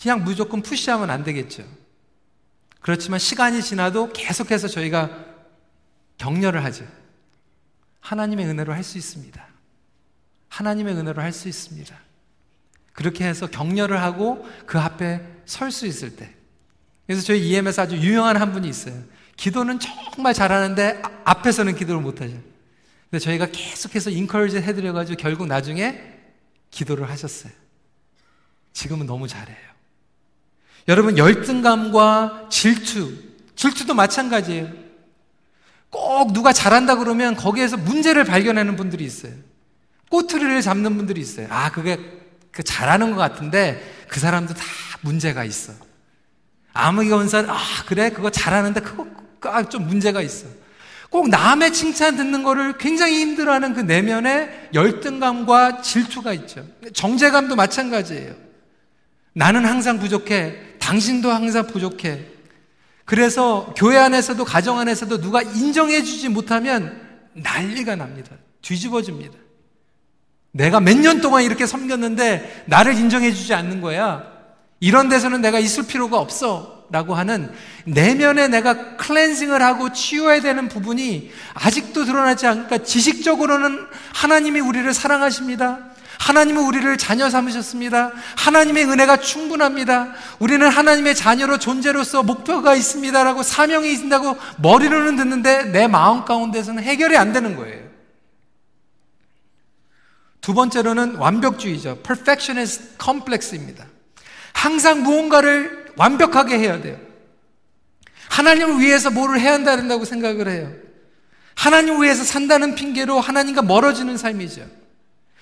[0.00, 1.64] 그냥 무조건 푸시하면 안 되겠죠.
[2.80, 5.10] 그렇지만 시간이 지나도 계속해서 저희가
[6.18, 6.84] 격려를 하죠.
[8.00, 9.44] 하나님의 은혜로 할 수 있습니다.
[10.48, 11.94] 하나님의 은혜로 할 수 있습니다.
[12.92, 16.34] 그렇게 해서 격려를 하고 그 앞에 설 수 있을 때
[17.08, 18.94] 그래서 저희 EM에서 아주 유명한 한 분이 있어요.
[19.34, 22.34] 기도는 정말 잘하는데 아, 앞에서는 기도를 못하죠.
[23.10, 25.98] 근데 저희가 계속해서 인커리지 해드려가지고 결국 나중에
[26.70, 27.50] 기도를 하셨어요.
[28.74, 29.56] 지금은 너무 잘해요.
[30.86, 33.14] 여러분 열등감과 질투,
[33.56, 34.70] 질투도 마찬가지예요.
[35.88, 39.32] 꼭 누가 잘한다 그러면 거기에서 문제를 발견하는 분들이 있어요.
[40.10, 41.46] 꼬투리를 잡는 분들이 있어요.
[41.48, 41.98] 아, 그게
[42.50, 44.62] 그 잘하는 것 같은데 그 사람도 다
[45.00, 45.87] 문제가 있어.
[46.78, 48.10] 아무개 원사는 아, 그래?
[48.10, 49.06] 그거 잘하는데 그거
[49.68, 50.46] 좀 문제가 있어.
[51.10, 56.64] 꼭 남의 칭찬 듣는 거를 굉장히 힘들어하는 그 내면에 열등감과 질투가 있죠.
[56.94, 58.34] 정제감도 마찬가지예요.
[59.32, 60.56] 나는 항상 부족해.
[60.78, 62.26] 당신도 항상 부족해.
[63.04, 67.00] 그래서 교회 안에서도 가정 안에서도 누가 인정해 주지 못하면
[67.32, 68.32] 난리가 납니다.
[68.62, 69.34] 뒤집어집니다.
[70.52, 74.37] 내가 몇 년 동안 이렇게 섬겼는데 나를 인정해 주지 않는 거야.
[74.80, 76.78] 이런 데서는 내가 있을 필요가 없어.
[76.90, 77.52] 라고 하는
[77.84, 85.80] 내면에 내가 클렌징을 하고 치유해야 되는 부분이 아직도 드러나지 않으니까 지식적으로는 하나님이 우리를 사랑하십니다.
[86.18, 88.12] 하나님은 우리를 자녀 삼으셨습니다.
[88.36, 90.14] 하나님의 은혜가 충분합니다.
[90.38, 97.32] 우리는 하나님의 자녀로 존재로서 목표가 있습니다라고 사명이 있다고 머리로는 듣는데 내 마음 가운데서는 해결이 안
[97.32, 97.86] 되는 거예요.
[100.40, 101.98] 두 번째로는 완벽주의죠.
[102.02, 103.84] perfectionist complex입니다.
[104.58, 106.98] 항상 무언가를 완벽하게 해야 돼요.
[108.28, 110.72] 하나님을 위해서 뭐를 해야 한다고 생각을 해요.
[111.54, 114.66] 하나님을 위해서 산다는 핑계로 하나님과 멀어지는 삶이죠.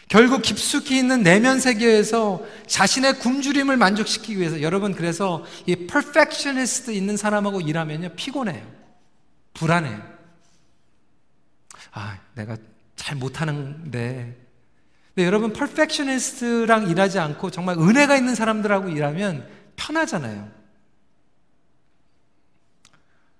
[0.09, 7.63] 결국 깊숙이 있는 내면 세계에서 자신의 굶주림을 만족시키기 위해서 여러분 그래서 이 perfectionist 있는 사람하고
[7.63, 8.63] 일하면요 피곤해요.
[9.55, 10.03] 불안해요.
[11.93, 12.59] 아, 내가
[12.97, 14.46] 잘 못하는데.
[15.17, 20.47] 근데 여러분 perfectionist랑 일하지 않고 정말 은혜가 있는 사람들하고 일하면 편하잖아요.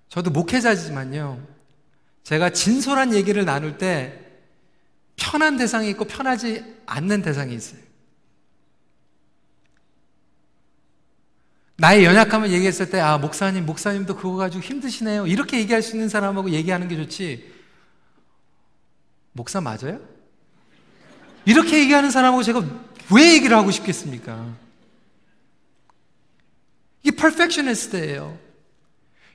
[0.09, 1.39] 저도 목회자지만요.
[2.23, 4.19] 제가 진솔한 얘기를 나눌 때
[5.17, 7.79] 편한 대상이 있고 편하지 않는 대상이 있어요.
[11.75, 15.27] 나의 연약함을 얘기했을 때, 아, 목사님, 목사님도 그거 가지고 힘드시네요.
[15.27, 17.53] 이렇게 얘기할 수 있는 사람하고 얘기하는 게 좋지.
[19.33, 20.16] 목사 맞아요?
[21.47, 22.61] 이렇게 얘기하는 사람하고 제가
[23.09, 24.45] 왜 얘기를 하고 싶겠습니까?
[27.01, 28.37] 이게 퍼펙셔니스트예요.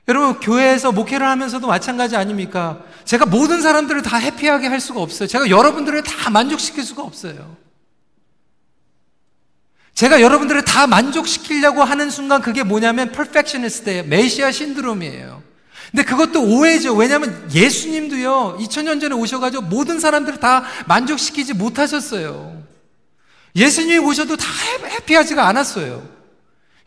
[0.07, 2.83] 여러분 교회에서 목회를 하면서도 마찬가지 아닙니까?
[3.03, 5.27] 제가 모든 사람들을 다 해피하게 할 수가 없어요.
[5.27, 7.57] 제가 여러분들을 다 만족시킬 수가 없어요.
[9.95, 14.03] 제가 여러분들을 다 만족시키려고 하는 순간 그게 뭐냐면 퍼펙셔니스트예요.
[14.03, 15.42] 메시아 신드롬이에요.
[15.93, 16.95] 근데 그것도 오해죠.
[16.95, 22.63] 왜냐하면 예수님도요, 2000년 전에 오셔가지고 모든 사람들을 다 만족시키지 못하셨어요.
[23.55, 24.47] 예수님이 오셔도 다
[24.87, 26.03] 해피하지가 않았어요.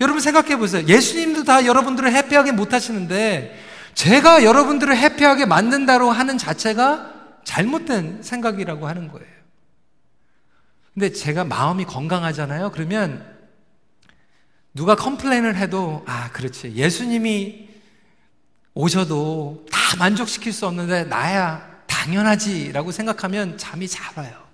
[0.01, 0.85] 여러분 생각해 보세요.
[0.89, 3.57] 예수님도 다 여러분들을 해피하게 못 하시는데
[3.95, 7.13] 제가 여러분들을 해피하게 만든다고 하는 자체가
[7.45, 9.29] 잘못된 생각이라고 하는 거예요.
[10.95, 12.73] 근데 제가 마음이 건강하잖아요.
[12.73, 13.25] 그러면
[14.75, 16.73] 누가 컴플레인을 해도 아, 그렇지.
[16.75, 17.66] 예수님이
[18.77, 24.47] 오셔도 다 만족시킬 수 없는데 나야 당연하지라고 생각하면 잠이 잘 와요.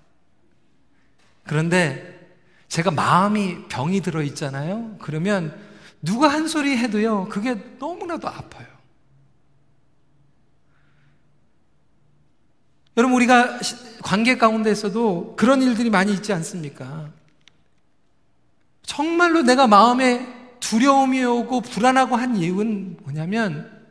[1.43, 2.31] 그런데
[2.69, 4.95] 제가 마음이 병이 들어 있잖아요.
[4.99, 5.53] 그러면
[6.01, 8.67] 누가 한 소리 해도요, 그게 너무나도 아파요.
[12.95, 13.59] 여러분, 우리가
[14.03, 17.09] 관계 가운데서도 그런 일들이 많이 있지 않습니까?
[18.83, 20.25] 정말로 내가 마음에
[20.61, 23.82] 두려움이 오고 불안하고 한 이유는 뭐냐면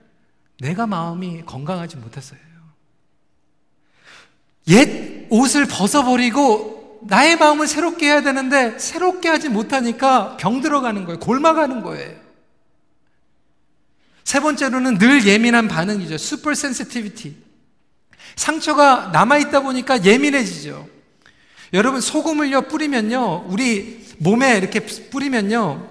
[0.62, 2.38] 내가 마음이 건강하지 못했어요.
[4.68, 11.18] 옛 옷을 벗어버리고 나의 마음을 새롭게 해야 되는데 새롭게 하지 못하니까 병 들어가는 거예요.
[11.18, 12.16] 골마가는 거예요.
[14.22, 16.14] 세 번째로는 늘 예민한 반응이죠.
[16.14, 17.34] super sensitivity.
[18.36, 20.88] 상처가 남아있다 보니까 예민해지죠.
[21.72, 25.90] 여러분, 소금을요, 뿌리면요, 우리 몸에 이렇게 뿌리면요,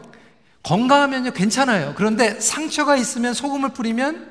[0.63, 1.93] 건강하면요, 괜찮아요.
[1.97, 4.30] 그런데 상처가 있으면 소금을 뿌리면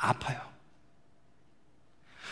[0.00, 0.38] 아파요.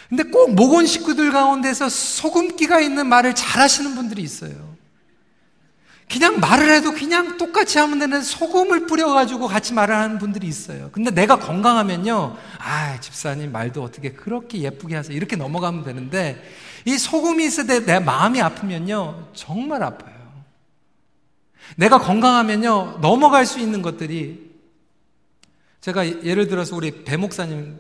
[0.09, 4.76] 근데 꼭 모건 식구들 가운데서 소금기가 있는 말을 잘 하시는 분들이 있어요.
[6.11, 10.88] 그냥 말을 해도 그냥 똑같이 하면 되는 소금을 뿌려가지고 같이 말을 하는 분들이 있어요.
[10.92, 12.35] 근데 내가 건강하면요.
[12.59, 15.14] 아, 집사님 말도 어떻게 그렇게 예쁘게 하세요.
[15.14, 16.42] 이렇게 넘어가면 되는데
[16.87, 19.28] 이 소금이 있을 때 내 마음이 아프면요.
[19.35, 20.16] 정말 아파요.
[21.76, 23.00] 내가 건강하면요.
[23.02, 24.47] 넘어갈 수 있는 것들이
[25.88, 27.79] 제가 예를 들어서 우리 배 목사님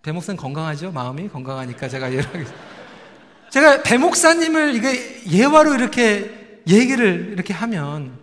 [0.00, 0.92] 배 목사님 건강하죠?
[0.92, 2.46] 마음이 건강하니까 제가 예를
[3.50, 8.18] 제가 배 목사님을 이게 예화로 이렇게 얘기를 이렇게 하면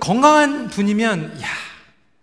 [0.00, 1.46] 건강한 분이면 야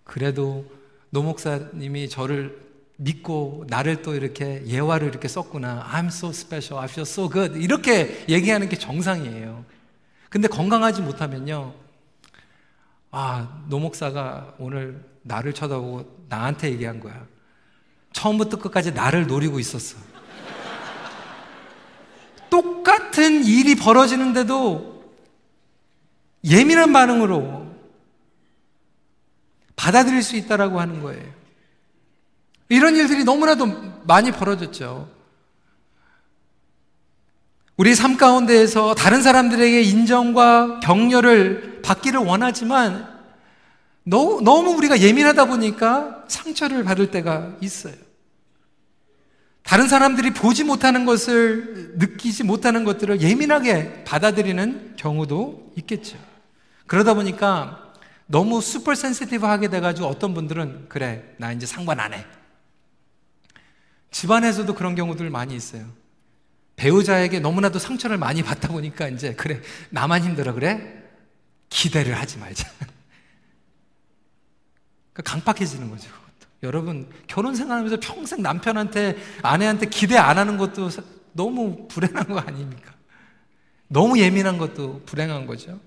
[0.04, 0.66] 그래도
[1.12, 2.60] 노 목사님이 저를
[2.98, 5.88] 믿고 나를 또 이렇게 예화를 이렇게 썼구나.
[5.92, 6.82] I'm so special.
[6.82, 7.60] I feel so good.
[7.60, 9.66] 이렇게 얘기하는 게 정상이에요.
[10.30, 11.76] 근데 건강하지 못하면요.
[13.12, 17.26] 아, 노 목사가 오늘 나를 쳐다보고 나한테 얘기한 거야.
[18.14, 19.98] 처음부터 끝까지 나를 노리고 있었어.
[22.50, 25.06] 똑같은 일이 벌어지는데도
[26.44, 27.72] 예민한 반응으로
[29.76, 31.24] 받아들일 수 있다라고 하는 거예요.
[32.70, 35.10] 이런 일들이 너무나도 많이 벌어졌죠.
[37.78, 43.11] 우리 삶 가운데에서 다른 사람들에게 인정과 격려를 받기를 원하지만
[44.04, 47.94] 너무 우리가 예민하다 보니까 상처를 받을 때가 있어요.
[49.64, 56.18] 다른 사람들이 보지 못하는 것을 느끼지 못하는 것들을 예민하게 받아들이는 경우도 있겠죠.
[56.88, 57.94] 그러다 보니까
[58.26, 62.26] 너무 super sensitive 하게 돼가지고 어떤 분들은 그래, 나 이제 상관 안 해.
[64.10, 65.86] 집안에서도 그런 경우들 많이 있어요.
[66.76, 71.04] 배우자에게 너무나도 상처를 많이 받다 보니까 이제 그래, 나만 힘들어 그래?
[71.70, 72.70] 기대를 하지 말자.
[75.14, 76.10] 그러니까 강박해지는 거죠.
[76.64, 80.90] 여러분, 결혼 생활하면서 평생 남편한테, 아내한테 기대 안 하는 것도
[81.34, 82.94] 너무 불행한 거 아닙니까?
[83.88, 85.80] 너무 예민한 것도 불행한 거죠.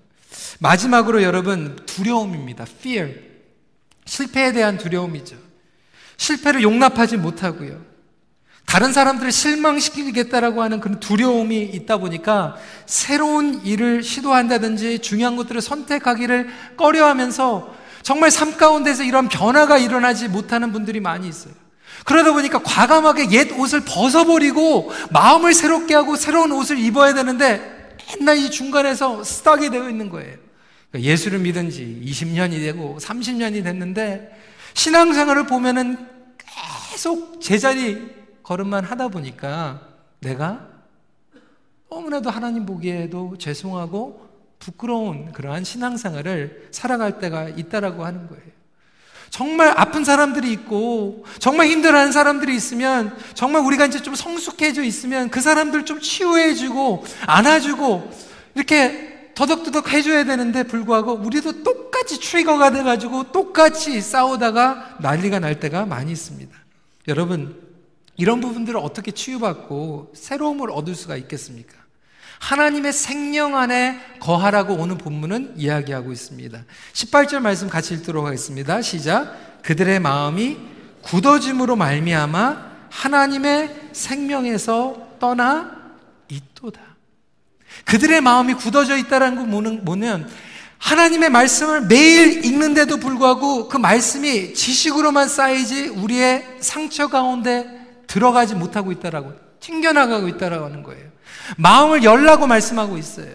[0.59, 2.65] 마지막으로 여러분, 두려움입니다.
[2.67, 3.19] fear.
[4.05, 5.37] 실패에 대한 두려움이죠.
[6.17, 7.95] 실패를 용납하지 못하고요.
[8.65, 17.05] 다른 사람들을 실망시키겠다라고 하는 그런 두려움이 있다 보니까 새로운 일을 시도한다든지 중요한 것들을 선택하기를 꺼려
[17.05, 17.73] 하면서
[18.05, 21.55] 정말 삶 가운데서 이런 변화가 일어나지 못하는 분들이 많이 있어요.
[22.05, 28.51] 그러다 보니까 과감하게 옛 옷을 벗어버리고 마음을 새롭게 하고 새로운 옷을 입어야 되는데 맨날 이
[28.51, 30.37] 중간에서 스탁이 되어 있는 거예요.
[30.91, 34.39] 그러니까 예수를 믿은 지 20년이 되고 30년이 됐는데
[34.75, 35.97] 신앙생활을 보면은
[36.91, 38.07] 계속 제자리
[38.43, 39.81] 걸음만 하다 보니까
[40.19, 40.67] 내가
[41.89, 44.27] 너무나도 하나님 보기에도 죄송하고
[44.59, 48.43] 부끄러운 그러한 신앙생활을 살아갈 때가 있다라고 하는 거예요.
[49.29, 55.41] 정말 아픈 사람들이 있고 정말 힘들어하는 사람들이 있으면 정말 우리가 이제 좀 성숙해져 있으면 그
[55.41, 58.11] 사람들 좀 치유해주고 안아주고
[58.55, 66.13] 이렇게 더덕더덕 해줘야 되는데 불구하고 우리도 똑같이 트리거가 돼가지고 똑같이 싸우다가 난리가 날 때가 많이
[66.13, 66.55] 있습니다.
[67.09, 67.61] 여러분
[68.15, 71.84] 이런 부분들을 어떻게 치유받고 새로움을 얻을 수가 있겠습니까?
[72.45, 76.63] 하나님의 생명 안에 거하라고 오는 본문은 이야기하고 있습니다.
[76.93, 78.83] 18절 말씀 같이 읽도록 하겠습니다.
[78.83, 79.63] 시작.
[79.63, 80.57] 그들의 마음이
[81.01, 85.71] 굳어짐으로 말미암아 하나님의 생명에서 떠나
[86.29, 86.81] 있도다.
[87.85, 89.45] 그들의 마음이 굳어져 있다라는 거
[89.83, 90.27] 뭐는
[90.77, 99.33] 하나님의 말씀을 매일 읽는데도 불구하고 그 말씀이 지식으로만 쌓이지 우리의 상처 가운데 들어가지 못하고 있다라고
[99.59, 101.14] 튕겨나가고 있다라고 하는 거예요.
[101.57, 103.33] 마음을 열라고 말씀하고 있어요.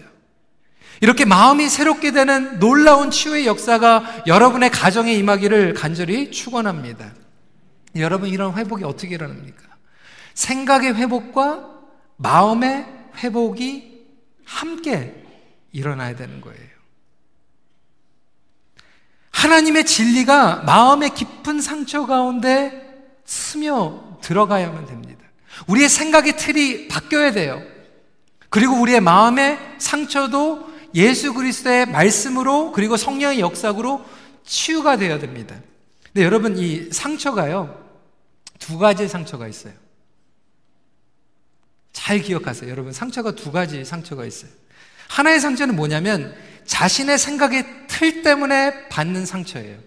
[1.01, 7.11] 이렇게 마음이 새롭게 되는 놀라운 치유의 역사가 여러분의 가정에 임하기를 간절히 축원합니다.
[7.95, 9.63] 여러분 이런 회복이 어떻게 일어납니까?
[10.35, 11.69] 생각의 회복과
[12.17, 12.85] 마음의
[13.17, 14.05] 회복이
[14.45, 15.15] 함께
[15.71, 16.71] 일어나야 되는 거예요.
[19.31, 22.89] 하나님의 진리가 마음의 깊은 상처 가운데
[23.25, 25.21] 스며 들어가야만 됩니다.
[25.67, 27.61] 우리의 생각의 틀이 바뀌어야 돼요.
[28.51, 34.03] 그리고 우리의 마음의 상처도 예수 그리스도의 말씀으로 그리고 성령의 역사로
[34.43, 35.57] 치유가 되어야 됩니다.
[36.03, 37.81] 근데 여러분 이 상처가요.
[38.59, 39.73] 두 가지의 상처가 있어요.
[41.93, 42.69] 잘 기억하세요.
[42.69, 44.51] 여러분 상처가 두 가지 상처가 있어요.
[45.07, 46.35] 하나의 상처는 뭐냐면
[46.65, 49.79] 자신의 생각의 틀 때문에 받는 상처예요.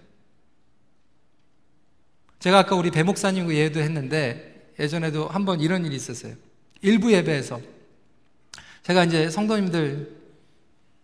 [2.41, 6.35] 제가 아까 우리 배 목사님과 예도 했는데 예전에도 한번 이런 일이 있었어요.
[6.81, 7.74] 일부 예배에서
[8.85, 10.15] 제가 이제 성도님들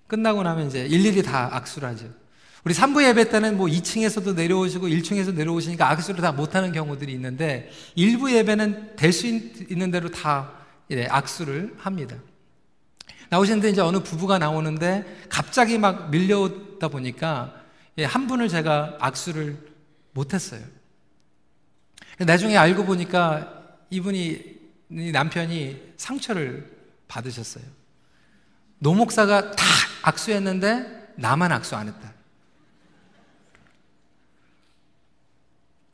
[0.07, 2.13] 끝나고 나면 이제 일일이 다 악수를 하죠.
[2.65, 8.31] 우리 3부 예배 때는 뭐 2층에서도 내려오시고 1층에서 내려오시니까 악수를 다 못하는 경우들이 있는데 일부
[8.31, 10.53] 예배는 될 수 있는 대로 다
[11.09, 12.17] 악수를 합니다.
[13.31, 17.55] 나오시는데 이제 어느 부부가 나오는데 갑자기 막 밀려오다 보니까
[17.97, 19.57] 예, 한 분을 제가 악수를
[20.13, 20.61] 못했어요.
[22.19, 24.59] 나중에 알고 보니까 이분이
[25.13, 26.80] 남편이 상처를
[27.11, 27.65] 받으셨어요.
[28.79, 29.65] 노 목사가 다
[30.03, 32.13] 악수했는데 나만 악수 안 했다.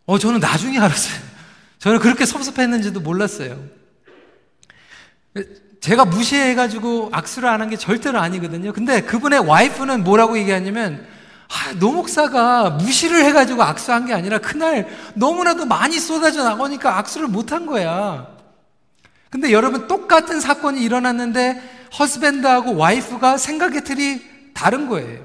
[0.05, 1.21] 어, 저는 나중에 알았어요.
[1.81, 3.61] 저는 그렇게 섭섭했는지도 몰랐어요.
[5.81, 8.73] 제가 무시해가지고 악수를 안 한 게 절대로 아니거든요.
[8.73, 11.07] 근데 그분의 와이프는 뭐라고 얘기하냐면,
[11.49, 16.99] 아, 노 목사가 무시를 해가지고 악수 안 한 게 아니라 그날 너무나도 많이 쏟아져 나오니까
[16.99, 18.36] 악수를 못 한 거야.
[19.37, 24.23] 근데 여러분 똑같은 사건이 일어났는데 허스밴드하고 와이프가 생각의 틀이
[24.55, 25.23] 다른 거예요.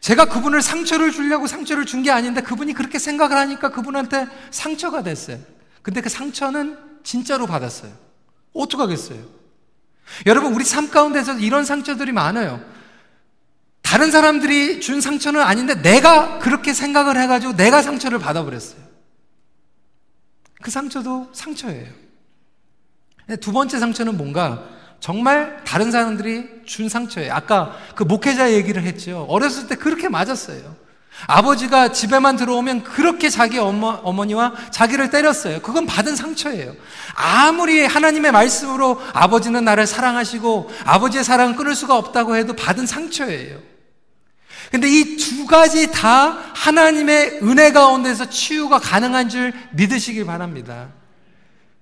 [0.00, 5.38] 제가 그분을 상처를 주려고 상처를 준 게 아닌데 그분이 그렇게 생각을 하니까 그분한테 상처가 됐어요.
[5.82, 7.90] 근데 그 상처는 진짜로 받았어요.
[8.52, 9.18] 어떡하겠어요?
[10.26, 12.64] 여러분, 우리 삶 가운데서 이런 상처들이 많아요.
[13.82, 18.80] 다른 사람들이 준 상처는 아닌데 내가 그렇게 생각을 해가지고 내가 상처를 받아버렸어요.
[20.62, 22.01] 그 상처도 상처예요.
[23.40, 24.62] 두 번째 상처는 뭔가
[25.00, 27.32] 정말 다른 사람들이 준 상처예요.
[27.32, 29.26] 아까 그 목회자 얘기를 했죠.
[29.28, 30.76] 어렸을 때 그렇게 맞았어요.
[31.26, 35.60] 아버지가 집에만 들어오면 그렇게 자기 어머, 어머니와 자기를 때렸어요.
[35.60, 36.74] 그건 받은 상처예요.
[37.14, 43.58] 아무리 하나님의 말씀으로 아버지는 나를 사랑하시고 아버지의 사랑을 끊을 수가 없다고 해도 받은 상처예요.
[44.70, 50.88] 근데 이 두 가지 다 하나님의 은혜 가운데서 치유가 가능한 줄 믿으시길 바랍니다.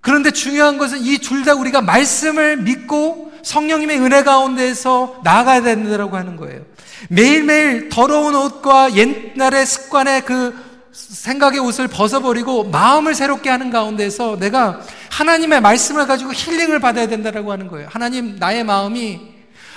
[0.00, 6.36] 그런데 중요한 것은 이 둘 다 우리가 말씀을 믿고 성령님의 은혜 가운데서 나아가야 된다고 하는
[6.36, 6.62] 거예요.
[7.08, 10.54] 매일매일 더러운 옷과 옛날의 습관의 그
[10.92, 14.80] 생각의 옷을 벗어버리고 마음을 새롭게 하는 가운데서 내가
[15.10, 17.88] 하나님의 말씀을 가지고 힐링을 받아야 된다고 하는 거예요.
[17.90, 19.20] 하나님, 나의 마음이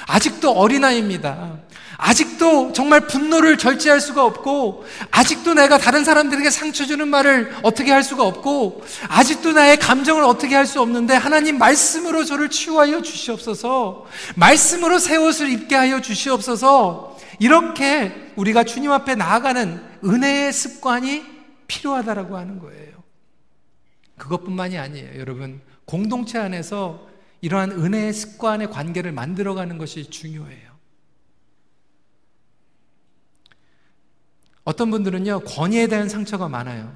[0.07, 1.53] 아직도 어린아이입니다.
[2.33, 8.03] 아직도 정말 분노를 절제할 수가 없고, 아직도 내가 다른 사람들에게 상처 주는 말을 어떻게 할
[8.03, 14.05] 수가 없고, 아직도 나의 감정을 어떻게 할 수 없는데, 하나님 말씀으로 저를 치유하여 주시옵소서,
[14.35, 21.23] 말씀으로 새 옷을 입게 하여 주시옵소서, 이렇게 우리가 주님 앞에 나아가는 은혜의 습관이
[21.67, 22.93] 필요하다라고 하는 거예요.
[24.17, 25.19] 그것뿐만이 아니에요.
[25.19, 27.07] 여러분, 공동체 안에서
[27.41, 30.72] 이러한 은혜의 습관의 관계를 만들어가는 것이 중요해요.
[34.63, 36.91] 어떤 분들은요, 권위에 대한 상처가 많아요.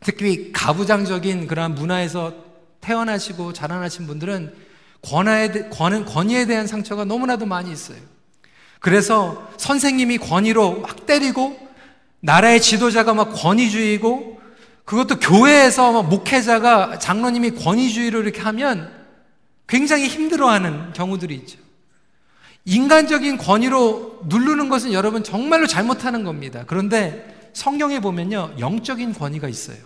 [0.00, 2.34] 특히 가부장적인 그러한 문화에서
[2.80, 4.54] 태어나시고 자라나신 분들은
[5.02, 7.98] 권하에, 권, 권위에 대한 상처가 너무나도 많이 있어요.
[8.80, 11.58] 그래서 선생님이 권위로 막 때리고,
[12.20, 14.38] 나라의 지도자가 막 권위주의고,
[14.84, 18.90] 그것도 교회에서 막 목회자가 장로님이 권위주의로 이렇게 하면
[19.66, 21.58] 굉장히 힘들어하는 경우들이 있죠.
[22.68, 26.64] 인간적인 권위로 누르는 것은 여러분 정말로 잘못하는 겁니다.
[26.66, 29.78] 그런데 성경에 보면요, 영적인 권위가 있어요.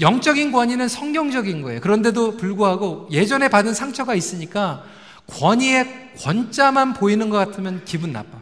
[0.00, 1.80] 영적인 권위는 성경적인 거예요.
[1.80, 4.82] 그런데도 불구하고 예전에 받은 상처가 있으니까
[5.28, 8.38] 권위의 권자만 보이는 것 같으면 기분 나빠.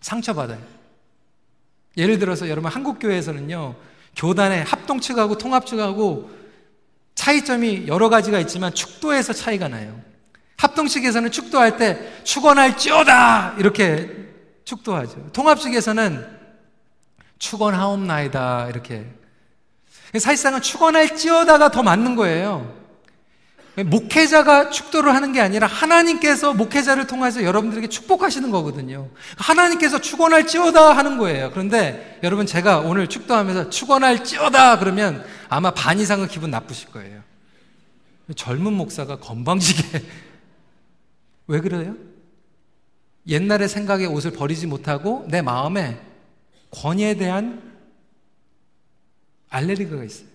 [0.00, 0.60] 상처받아요.
[1.96, 3.74] 예를 들어서 여러분 한국교회에서는요,
[4.14, 6.30] 교단의 합동 측하고 통합 측하고
[7.16, 10.09] 차이점이 여러 가지가 있지만 축도에서 차이가 나요.
[10.60, 14.10] 합동식에서는 축도할 때 축원할지어다 이렇게
[14.64, 15.30] 축도하죠.
[15.32, 16.26] 통합식에서는
[17.38, 19.06] 축원하옵나이다 이렇게
[20.18, 22.78] 사실상은 축원할지어다가 더 맞는 거예요.
[23.76, 29.08] 목회자가 축도를 하는 게 아니라 하나님께서 목회자를 통해서 여러분들에게 축복하시는 거거든요.
[29.38, 31.50] 하나님께서 축원할지어다 하는 거예요.
[31.52, 37.22] 그런데 여러분 제가 오늘 축도하면서 축원할지어다 그러면 아마 반 이상은 기분 나쁘실 거예요.
[38.36, 40.02] 젊은 목사가 건방지게
[41.50, 41.96] 왜 그래요?
[43.26, 46.00] 옛날의 생각의 옷을 버리지 못하고 내 마음에
[46.70, 47.60] 권위에 대한
[49.48, 50.28] 알레르기가 있어요.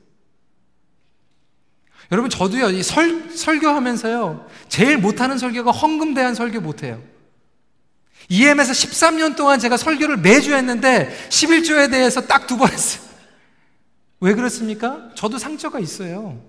[2.11, 7.01] 여러분, 저도요, 이 설, 설교하면서요, 제일 못하는 설교가 헌금 대한 설교 못해요.
[8.27, 13.01] EM에서 13년 동안 제가 설교를 매주 했는데 11조에 대해서 딱 두 번 했어요.
[14.19, 15.11] 왜 그렇습니까?
[15.15, 16.41] 저도 상처가 있어요.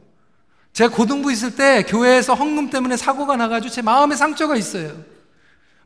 [0.77, 4.95] 제가 고등부 있을 때 교회에서 헌금 때문에 사고가 나가지고 제 마음에 상처가 있어요.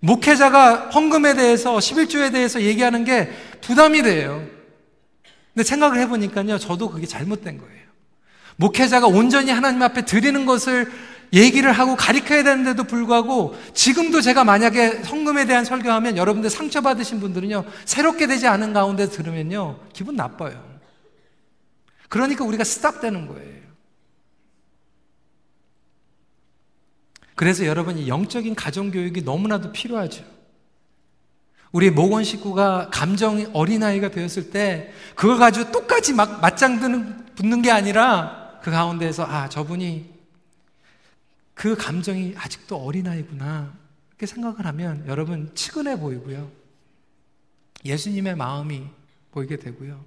[0.00, 3.30] 목회자가 헌금에 대해서 11조에 대해서 얘기하는 게
[3.60, 4.44] 부담이 돼요.
[5.54, 7.82] 근데 생각을 해보니까요, 저도 그게 잘못된 거예요.
[8.56, 10.90] 목회자가 온전히 하나님 앞에 드리는 것을
[11.32, 18.26] 얘기를 하고 가르쳐야 되는데도 불구하고 지금도 제가 만약에 헌금에 대한 설교하면 여러분들 상처받으신 분들은요, 새롭게
[18.26, 20.60] 되지 않은 가운데 들으면요, 기분 나빠요.
[22.08, 23.59] 그러니까 우리가 스탑되는 거예요.
[27.40, 30.26] 그래서 여러분이 영적인 가정교육이 너무나도 필요하죠.
[31.72, 37.70] 우리 모건 식구가 감정 어린아이가 되었을 때 그걸 가지고 똑같이 막 맞짱 드는, 붙는 게
[37.70, 40.12] 아니라 그 가운데에서 아, 저분이
[41.54, 43.72] 그 감정이 아직도 어린아이구나.
[44.10, 46.46] 이렇게 생각을 하면 여러분 치근해 보이고요.
[47.86, 48.84] 예수님의 마음이
[49.32, 50.04] 보이게 되고요.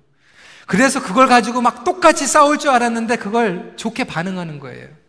[0.68, 5.02] 그래서 그걸 가지고 막 똑같이 싸울 줄 알았는데 그걸 좋게 반응하는 거예요.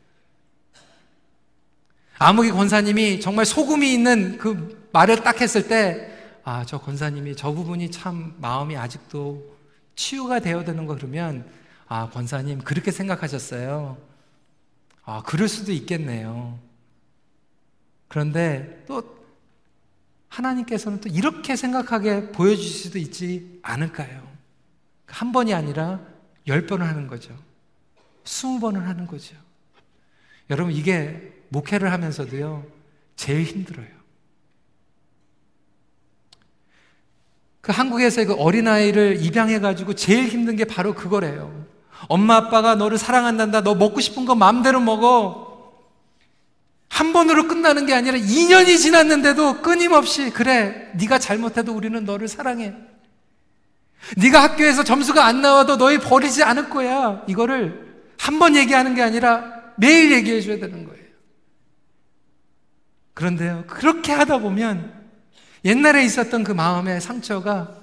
[2.25, 6.11] 아무기 권사님이 정말 소금이 있는 그 말을 딱 했을 때,
[6.43, 9.55] 아, 저 권사님이 저 부분이 참 마음이 아직도
[9.95, 11.47] 치유가 되어야 되는 거 그러면,
[11.87, 13.99] 아, 권사님, 그렇게 생각하셨어요.
[15.05, 16.59] 아, 그럴 수도 있겠네요.
[18.09, 19.03] 그런데 또
[20.31, 24.27] 하나님께서는 또 이렇게 생각하게 보여주실 수도 있지 않을까요?
[25.05, 26.01] 한 번이 아니라
[26.47, 27.37] 열 번을 하는 거죠.
[28.25, 29.37] 스무 번을 하는 거죠.
[30.49, 32.65] 여러분, 이게 목회를 하면서도요,
[33.15, 33.87] 제일 힘들어요.
[37.61, 41.65] 그 한국에서 그 어린아이를 입양해가지고 제일 힘든 게 바로 그거래요.
[42.09, 43.63] 엄마 아빠가 너를 사랑한단다.
[43.63, 45.55] 너 먹고 싶은 거 마음대로 먹어.
[46.91, 50.91] 한 번으로 끝나는 게 아니라 2년이 지났는데도 끊임없이 그래.
[50.97, 52.75] 네가 잘못해도 우리는 너를 사랑해.
[54.19, 57.23] 네가 학교에서 점수가 안 나와도 너희 버리지 않을 거야.
[57.29, 59.45] 이거를 한 번 얘기하는 게 아니라
[59.77, 60.94] 매일 얘기해 줘야 되는 거예요.
[63.15, 63.65] 그런데요.
[63.67, 64.93] 그렇게 하다 보면
[65.65, 67.83] 옛날에 있었던 그 마음의 상처가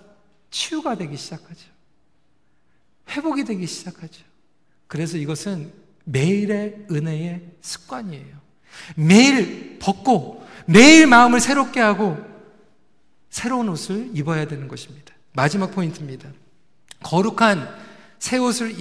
[0.51, 1.71] 치유가 되기 시작하죠.
[3.09, 4.23] 회복이 되기 시작하죠.
[4.88, 5.71] 그래서 이것은
[6.03, 8.41] 매일의 은혜의 습관이에요.
[8.95, 12.17] 매일 벗고 매일 마음을 새롭게 하고
[13.29, 15.13] 새로운 옷을 입어야 되는 것입니다.
[15.34, 16.29] 마지막 포인트입니다.
[17.03, 17.67] 거룩한
[18.19, 18.73] 새 옷을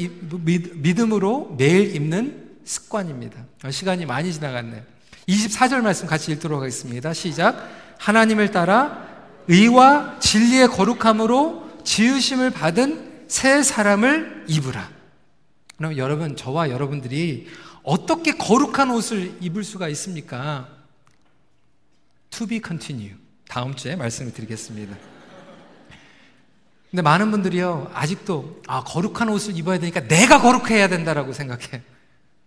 [0.74, 3.46] 믿음으로 매일 입는 습관입니다.
[3.70, 4.82] 시간이 많이 지나갔네요.
[5.28, 7.12] 24절 말씀 같이 읽도록 하겠습니다.
[7.12, 7.68] 시작.
[7.98, 9.06] 하나님을 따라
[9.48, 14.88] 의와 진리의 거룩함으로 지으심을 받은 새 사람을 입으라.
[15.76, 17.48] 그럼 여러분, 저와 여러분들이
[17.82, 20.68] 어떻게 거룩한 옷을 입을 수가 있습니까?
[22.30, 23.14] To be continue.
[23.48, 24.96] 다음 주에 말씀을 드리겠습니다.
[26.90, 31.82] 근데 많은 분들이요, 아직도, 아, 거룩한 옷을 입어야 되니까 내가 거룩해야 된다라고 생각해.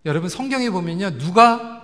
[0.06, 1.83] 여러분, 성경에 보면요, 누가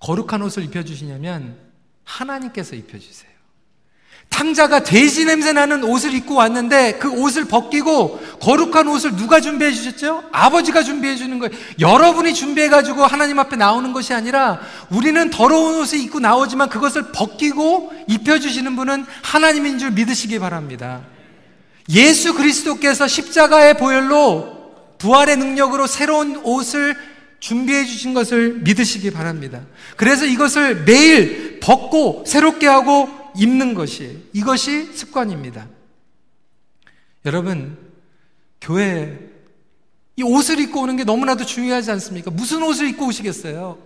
[0.00, 1.56] 거룩한 옷을 입혀주시냐면,
[2.04, 3.30] 하나님께서 입혀주세요.
[4.30, 10.22] 탕자가 돼지 냄새 나는 옷을 입고 왔는데 그 옷을 벗기고 거룩한 옷을 누가 준비해 주셨죠?
[10.30, 11.52] 아버지가 준비해 주는 거예요.
[11.78, 17.92] 여러분이 준비해 가지고 하나님 앞에 나오는 것이 아니라 우리는 더러운 옷을 입고 나오지만 그것을 벗기고
[18.06, 21.02] 입혀 주시는 분은 하나님인 줄 믿으시기 바랍니다.
[21.90, 24.60] 예수 그리스도께서 십자가의 보혈로
[24.98, 26.96] 부활의 능력으로 새로운 옷을
[27.40, 29.62] 준비해 주신 것을 믿으시기 바랍니다.
[29.96, 35.66] 그래서 이것을 매일 벗고 새롭게 하고 입는 것이 이것이 습관입니다.
[37.24, 37.76] 여러분
[38.60, 39.18] 교회
[40.16, 42.30] 이 옷을 입고 오는 게 너무나도 중요하지 않습니까?
[42.30, 43.78] 무슨 옷을 입고 오시겠어요?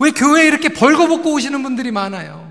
[0.00, 2.48] 왜 교회에 이렇게 벌거벗고 오시는 분들이 많아요?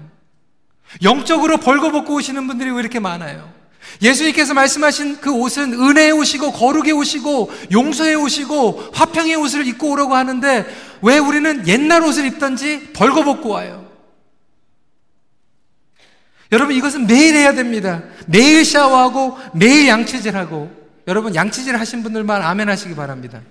[1.03, 3.56] 영적으로 벌거벗고 오시는 분들이 왜 이렇게 많아요?
[4.01, 10.65] 예수님께서 말씀하신 그 옷은 은혜의 옷이고 거룩의 옷이고 용서의 옷이고 화평의 옷을 입고 오라고 하는데
[11.01, 13.85] 왜 우리는 옛날 옷을 입던지 벌거벗고 와요?
[16.51, 18.03] 여러분 이것은 매일 해야 됩니다.
[18.27, 20.71] 매일 샤워하고 매일 양치질하고
[21.07, 23.41] 여러분 양치질 하신 분들만 아멘 하시기 바랍니다.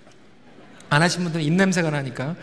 [0.88, 2.36] 안 하신 분들은 입냄새가 나니까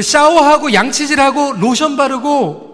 [0.00, 2.73] 샤워하고 양치질하고 로션 바르고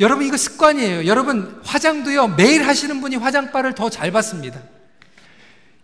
[0.00, 1.06] 여러분 이거 습관이에요.
[1.06, 4.60] 여러분 화장도요 매일 하시는 분이 화장빨을 더 잘 받습니다.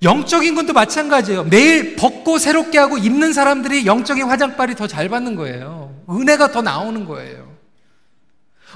[0.03, 1.45] 영적인 것도 마찬가지예요.
[1.45, 5.99] 매일 벗고 새롭게 하고 입는 사람들이 영적인 화장빨이 더 잘 받는 거예요.
[6.09, 7.55] 은혜가 더 나오는 거예요.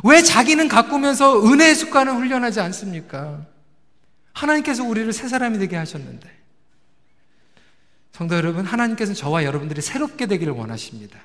[0.04, 3.44] 왜 자기는 가꾸면서 은혜의 습관을 훈련하지 않습니까?
[4.32, 6.30] 하나님께서 우리를 새 사람이 되게 하셨는데.
[8.12, 11.18] 성도 여러분, 하나님께서는 저와 여러분들이 새롭게 되기를 원하십니다.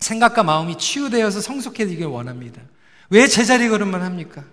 [0.00, 2.62] 생각과 마음이 치유되어서 성숙해지길 원합니다.
[3.10, 4.44] 왜 제자리 걸음만 합니까?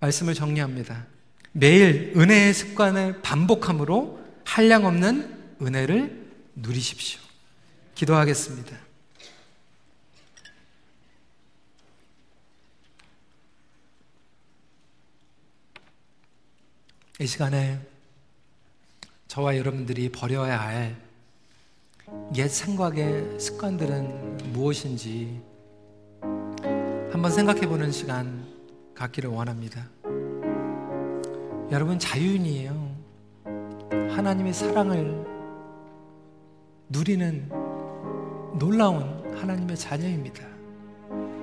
[0.00, 1.06] 말씀을 정리합니다.
[1.52, 7.20] 매일 은혜의 습관을 반복함으로 한량 없는 은혜를 누리십시오.
[7.94, 8.76] 기도하겠습니다.
[17.20, 17.80] 이 시간에
[19.28, 21.12] 저와 여러분들이 버려야 할
[22.34, 25.40] 옛 생각의 습관들은 무엇인지
[27.12, 28.42] 한번 생각해 보는 시간
[28.94, 29.86] 갖기를 원합니다.
[31.70, 32.96] 여러분 자유인이에요.
[34.16, 35.22] 하나님의 사랑을
[36.88, 37.50] 누리는
[38.58, 40.42] 놀라운 하나님의 자녀입니다.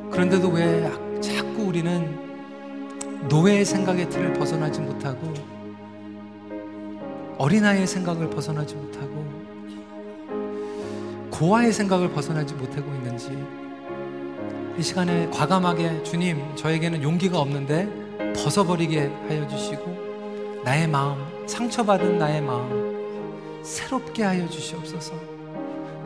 [0.10, 0.92] 그런데도 왜
[1.22, 5.32] 자꾸 우리는 노예의 생각의 틀을 벗어나지 못하고
[7.38, 9.24] 어린아이의 생각을 벗어나지 못하고
[11.30, 13.30] 고아의 생각을 벗어나지 못하고 있는지
[14.80, 17.90] 이 시간에 과감하게 주님 저에게는 용기가 없는데
[18.34, 25.14] 벗어버리게 하여 주시고 나의 마음 상처받은 나의 마음 새롭게 하여 주시옵소서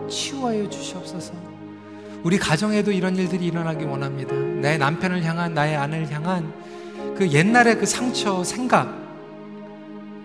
[0.10, 1.34] 치유하여 주시옵소서
[2.24, 6.52] 우리 가정에도 이런 일들이 일어나기 원합니다 내 남편을 향한 나의 아내를 향한
[7.16, 9.04] 그 옛날의 그 상처 생각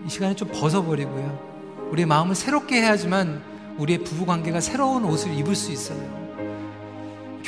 [0.06, 1.88] 이 시간에 좀 벗어버리고요.
[1.90, 3.42] 우리의 마음을 새롭게 해야지만
[3.76, 6.27] 우리의 부부 관계가 새로운 옷을 입을 수 있어요.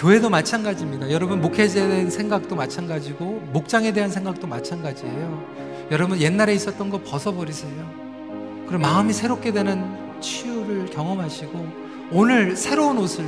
[0.01, 1.11] 교회도 마찬가지입니다.
[1.11, 5.88] 여러분 목회자에 대한 생각도 마찬가지고 목장에 대한 생각도 마찬가지예요.
[5.90, 8.64] 여러분 옛날에 있었던 거 벗어버리세요.
[8.66, 11.66] 그리고 마음이 새롭게 되는 치유를 경험하시고
[12.12, 13.26] 오늘 새로운 옷을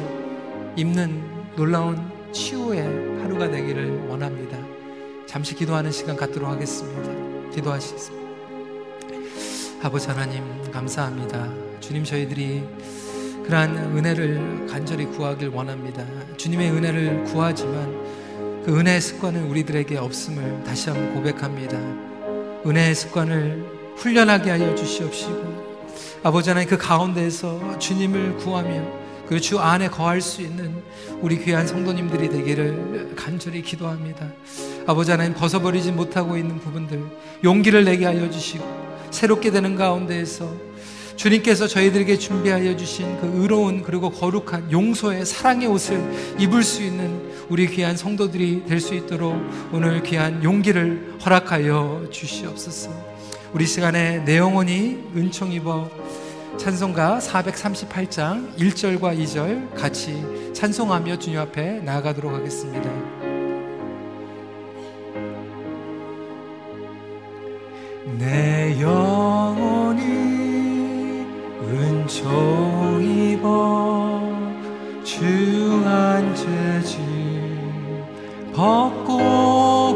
[0.77, 1.23] 입는
[1.57, 4.57] 놀라운 치유의 하루가 되기를 원합니다.
[5.27, 7.51] 잠시 기도하는 시간 갖도록 하겠습니다.
[7.53, 8.27] 기도하시겠습니다.
[9.83, 10.43] 아버지 하나님
[10.73, 11.51] 감사합니다.
[11.81, 12.65] 주님 저희들이
[13.45, 16.05] 그러한 은혜를 간절히 구하길 원합니다.
[16.37, 18.03] 주님의 은혜를 구하지만
[18.65, 21.79] 그 은혜의 습관은 우리들에게 없음을 다시 한번 고백합니다.
[22.65, 23.65] 은혜의 습관을
[23.97, 25.73] 훈련하게 하여 주시옵시고
[26.23, 30.83] 아버지 하나님 그 가운데에서 주님을 구하며 그리고 주 안에 거할 수 있는
[31.21, 34.31] 우리 귀한 성도님들이 되기를 간절히 기도합니다.
[34.87, 37.03] 아버지 하나님 벗어버리지 못하고 있는 부분들
[37.43, 38.65] 용기를 내게 하여 주시고
[39.11, 40.72] 새롭게 되는 가운데에서
[41.23, 46.03] 주님께서 저희들에게 준비하여 주신 그 의로운 그리고 거룩한 용서의 사랑의 옷을
[46.41, 49.37] 입을 수 있는 우리 귀한 성도들이 될 수 있도록
[49.73, 52.91] 오늘 귀한 용기를 허락하여 주시옵소서.
[53.53, 55.89] 우리 시간에 내 영혼이 은총 입어
[56.57, 62.91] 찬송가 438장 1절과 2절 같이 찬송하며 주님 앞에 나아가도록 하겠습니다.
[68.19, 69.72] 내 영혼이
[71.73, 74.21] 은총 입어
[75.03, 76.99] 주한 죄지
[78.55, 79.17] 벗고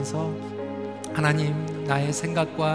[0.00, 0.34] 기도하시면서
[1.12, 2.69] 하나님 나의 생각과